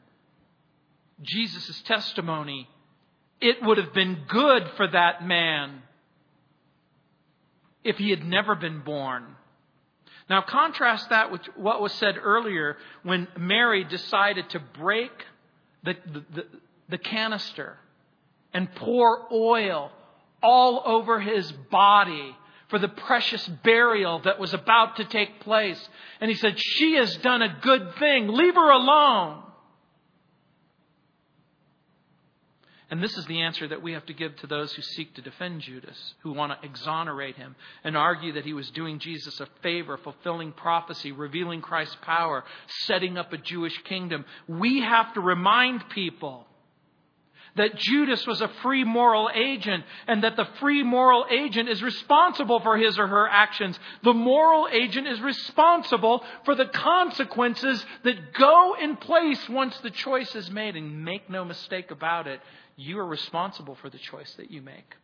[1.22, 2.70] Jesus' testimony,
[3.42, 5.82] it would have been good for that man
[7.84, 9.24] if he had never been born.
[10.30, 15.12] Now, contrast that with what was said earlier when Mary decided to break
[15.84, 16.46] the, the, the,
[16.90, 17.78] the canister
[18.54, 19.92] and pour oil
[20.44, 22.36] all over his body
[22.70, 25.80] for the precious burial that was about to take place.
[26.20, 28.28] And he said, She has done a good thing.
[28.28, 29.44] Leave her alone.
[32.90, 35.22] And this is the answer that we have to give to those who seek to
[35.22, 39.48] defend Judas, who want to exonerate him and argue that he was doing Jesus a
[39.62, 42.46] favor, fulfilling prophecy, revealing Christ's power,
[42.86, 44.24] setting up a Jewish kingdom.
[44.48, 46.47] We have to remind people
[47.58, 52.60] that Judas was a free moral agent and that the free moral agent is responsible
[52.62, 53.78] for his or her actions.
[54.04, 60.34] The moral agent is responsible for the consequences that go in place once the choice
[60.36, 60.76] is made.
[60.76, 62.40] And make no mistake about it,
[62.76, 64.96] you are responsible for the choice that you make.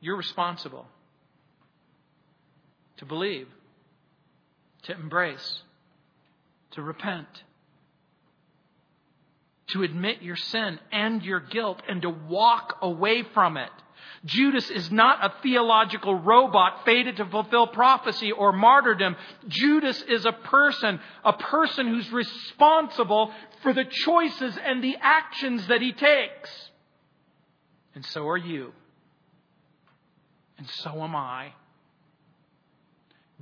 [0.00, 0.86] You're responsible
[2.98, 3.48] to believe,
[4.82, 5.62] to embrace,
[6.72, 7.44] to repent
[9.68, 13.70] to admit your sin and your guilt and to walk away from it.
[14.24, 19.16] Judas is not a theological robot fated to fulfill prophecy or martyrdom.
[19.48, 25.82] Judas is a person, a person who's responsible for the choices and the actions that
[25.82, 26.70] he takes.
[27.94, 28.72] And so are you.
[30.56, 31.52] And so am I.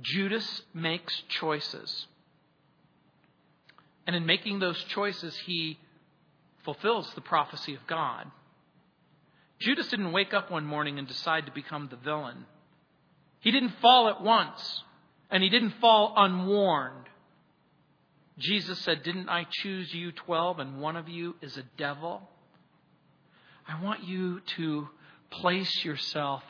[0.01, 2.07] Judas makes choices.
[4.05, 5.77] And in making those choices, he
[6.63, 8.29] fulfills the prophecy of God.
[9.59, 12.45] Judas didn't wake up one morning and decide to become the villain.
[13.39, 14.83] He didn't fall at once,
[15.29, 17.07] and he didn't fall unwarned.
[18.37, 22.29] Jesus said, Didn't I choose you 12 and one of you is a devil?
[23.67, 24.89] I want you to
[25.29, 26.43] place yourself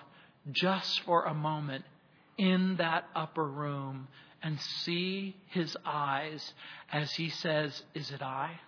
[0.51, 1.86] just for a moment
[2.38, 4.07] in that upper room
[4.41, 6.53] and see his eyes
[6.91, 8.59] as he says, Is it I?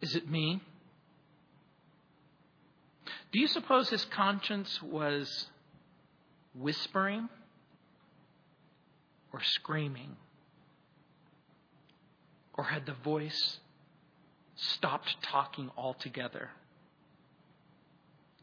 [0.00, 0.60] Is it me?
[3.32, 5.46] Do you suppose his conscience was
[6.54, 7.28] whispering
[9.32, 10.16] or screaming?
[12.54, 13.58] Or had the voice
[14.56, 16.50] stopped talking altogether?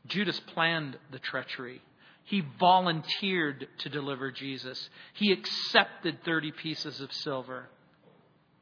[0.08, 1.82] Judas planned the treachery.
[2.24, 4.90] He volunteered to deliver Jesus.
[5.14, 7.70] He accepted 30 pieces of silver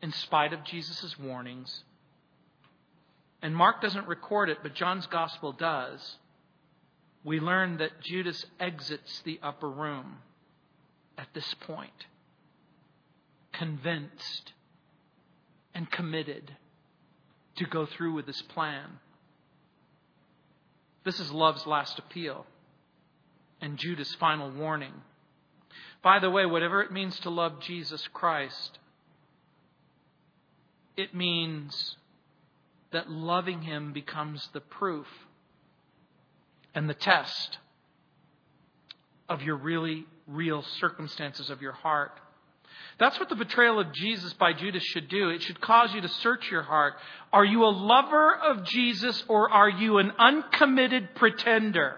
[0.01, 1.83] in spite of Jesus' warnings
[3.43, 6.15] and Mark doesn't record it, but John's gospel does,
[7.25, 10.19] we learn that Judas exits the upper room
[11.17, 12.07] at this point,
[13.51, 14.53] convinced
[15.75, 16.55] and committed
[17.57, 18.99] to go through with this plan.
[21.03, 22.45] This is love's last appeal
[23.59, 24.93] and Judas' final warning.
[26.01, 28.79] By the way, whatever it means to love Jesus Christ,
[30.95, 31.97] it means
[32.93, 35.07] that loving Him becomes the proof
[36.73, 37.57] and the test
[39.29, 42.19] of your really real circumstances of your heart.
[42.99, 45.29] That's what the betrayal of Jesus by Judas should do.
[45.29, 46.93] It should cause you to search your heart.
[47.31, 51.97] Are you a lover of Jesus or are you an uncommitted pretender?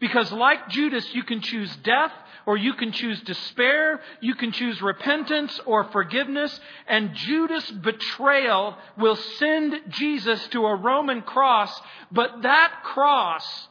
[0.00, 2.12] Because like Judas, you can choose death
[2.46, 9.16] or you can choose despair, you can choose repentance or forgiveness, and Judas' betrayal will
[9.16, 11.72] send Jesus to a Roman cross,
[12.12, 13.68] but that cross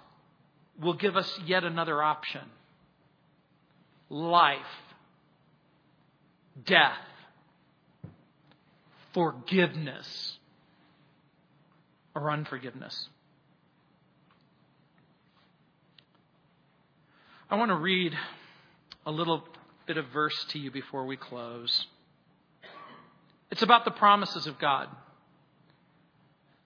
[0.82, 2.42] will give us yet another option.
[4.10, 4.60] Life,
[6.66, 6.98] death,
[9.14, 10.38] forgiveness,
[12.16, 13.10] or unforgiveness.
[17.50, 18.14] I want to read
[19.06, 19.44] a little
[19.86, 21.88] bit of verse to you before we close.
[23.52, 24.88] It's about the promises of God.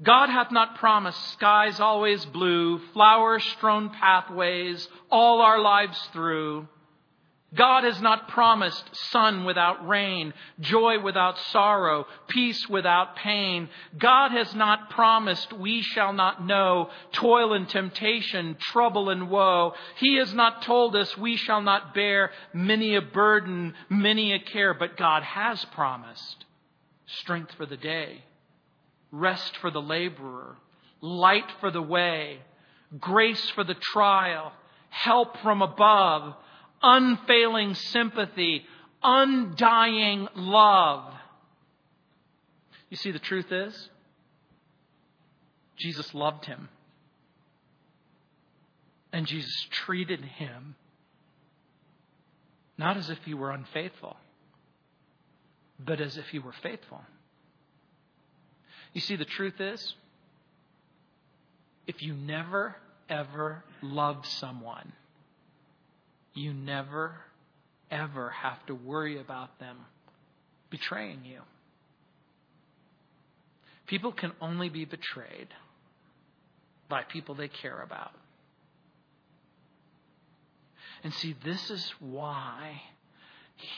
[0.02, 6.68] God hath not promised skies always blue, flower strewn pathways all our lives through.
[7.56, 13.70] God has not promised sun without rain, joy without sorrow, peace without pain.
[13.98, 19.74] God has not promised we shall not know toil and temptation, trouble and woe.
[19.96, 24.74] He has not told us we shall not bear many a burden, many a care,
[24.74, 26.44] but God has promised
[27.06, 28.26] strength for the day,
[29.10, 30.58] rest for the laborer,
[31.00, 32.40] light for the way,
[33.00, 34.52] grace for the trial,
[34.90, 36.36] help from above
[36.82, 38.66] unfailing sympathy,
[39.04, 41.14] undying love.
[42.90, 43.90] You see, the truth is,
[45.76, 46.70] Jesus loved him.
[49.12, 50.76] And Jesus treated him
[52.78, 54.18] not as if he were unfaithful,
[55.80, 57.02] but as if he were faithful.
[58.94, 59.96] You see, the truth is,
[61.88, 62.76] if you never
[63.10, 64.92] ever loved someone,
[66.38, 67.16] you never,
[67.90, 69.78] ever have to worry about them
[70.70, 71.42] betraying you.
[73.88, 75.48] People can only be betrayed
[76.90, 78.12] by people they care about.
[81.04, 82.82] And see, this is why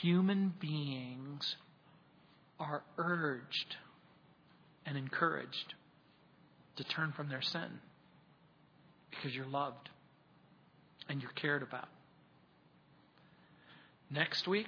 [0.01, 1.55] human beings
[2.59, 3.75] are urged
[4.85, 5.75] and encouraged
[6.77, 7.79] to turn from their sin
[9.11, 9.89] because you're loved
[11.07, 11.87] and you're cared about.
[14.11, 14.67] Next week,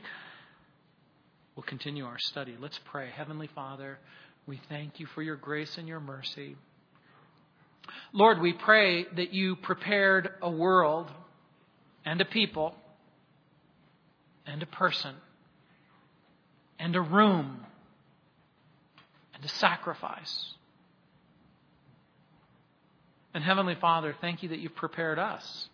[1.56, 2.56] we'll continue our study.
[2.60, 3.10] Let's pray.
[3.10, 3.98] Heavenly Father,
[4.46, 6.56] we thank you for your grace and your mercy.
[8.14, 11.10] Lord, we pray that you prepared a world
[12.06, 12.76] and a people
[14.46, 15.16] and a person
[16.78, 17.66] and a room
[19.34, 20.54] and a sacrifice.
[23.34, 25.70] And Heavenly Father, thank you that you've prepared us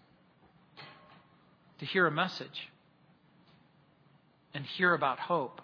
[1.80, 2.70] to hear a message
[4.54, 5.62] and hear about hope.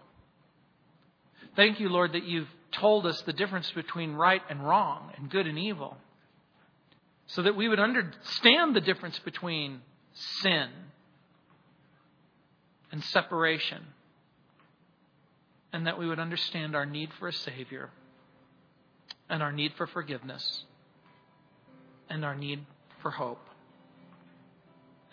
[1.56, 5.48] Thank you, Lord, that you've told us the difference between right and wrong and good
[5.48, 5.98] and evil
[7.28, 9.82] so that we would understand the difference between
[10.42, 10.70] sin
[12.92, 13.82] and separation,
[15.72, 17.90] and that we would understand our need for a Savior
[19.30, 20.66] and our need for forgiveness
[22.08, 22.64] and our need
[23.02, 23.40] for hope.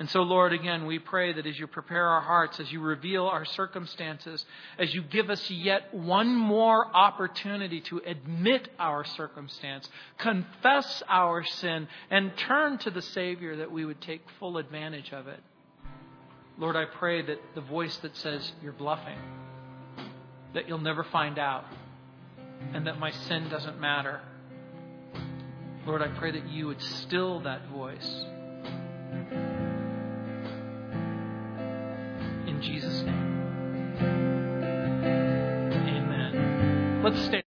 [0.01, 3.27] And so, Lord, again, we pray that as you prepare our hearts, as you reveal
[3.27, 4.43] our circumstances,
[4.79, 9.87] as you give us yet one more opportunity to admit our circumstance,
[10.17, 15.29] confess our sin, and turn to the Savior, that we would take full advantage of
[15.29, 15.41] it.
[16.57, 19.19] Lord, I pray that the voice that says you're bluffing,
[20.55, 21.67] that you'll never find out,
[22.73, 24.23] and that my sin doesn't matter.
[25.87, 28.25] Lord, I pray that you would still that voice.
[32.61, 33.43] Jesus' name.
[35.73, 37.03] Amen.
[37.03, 37.43] Let's stay.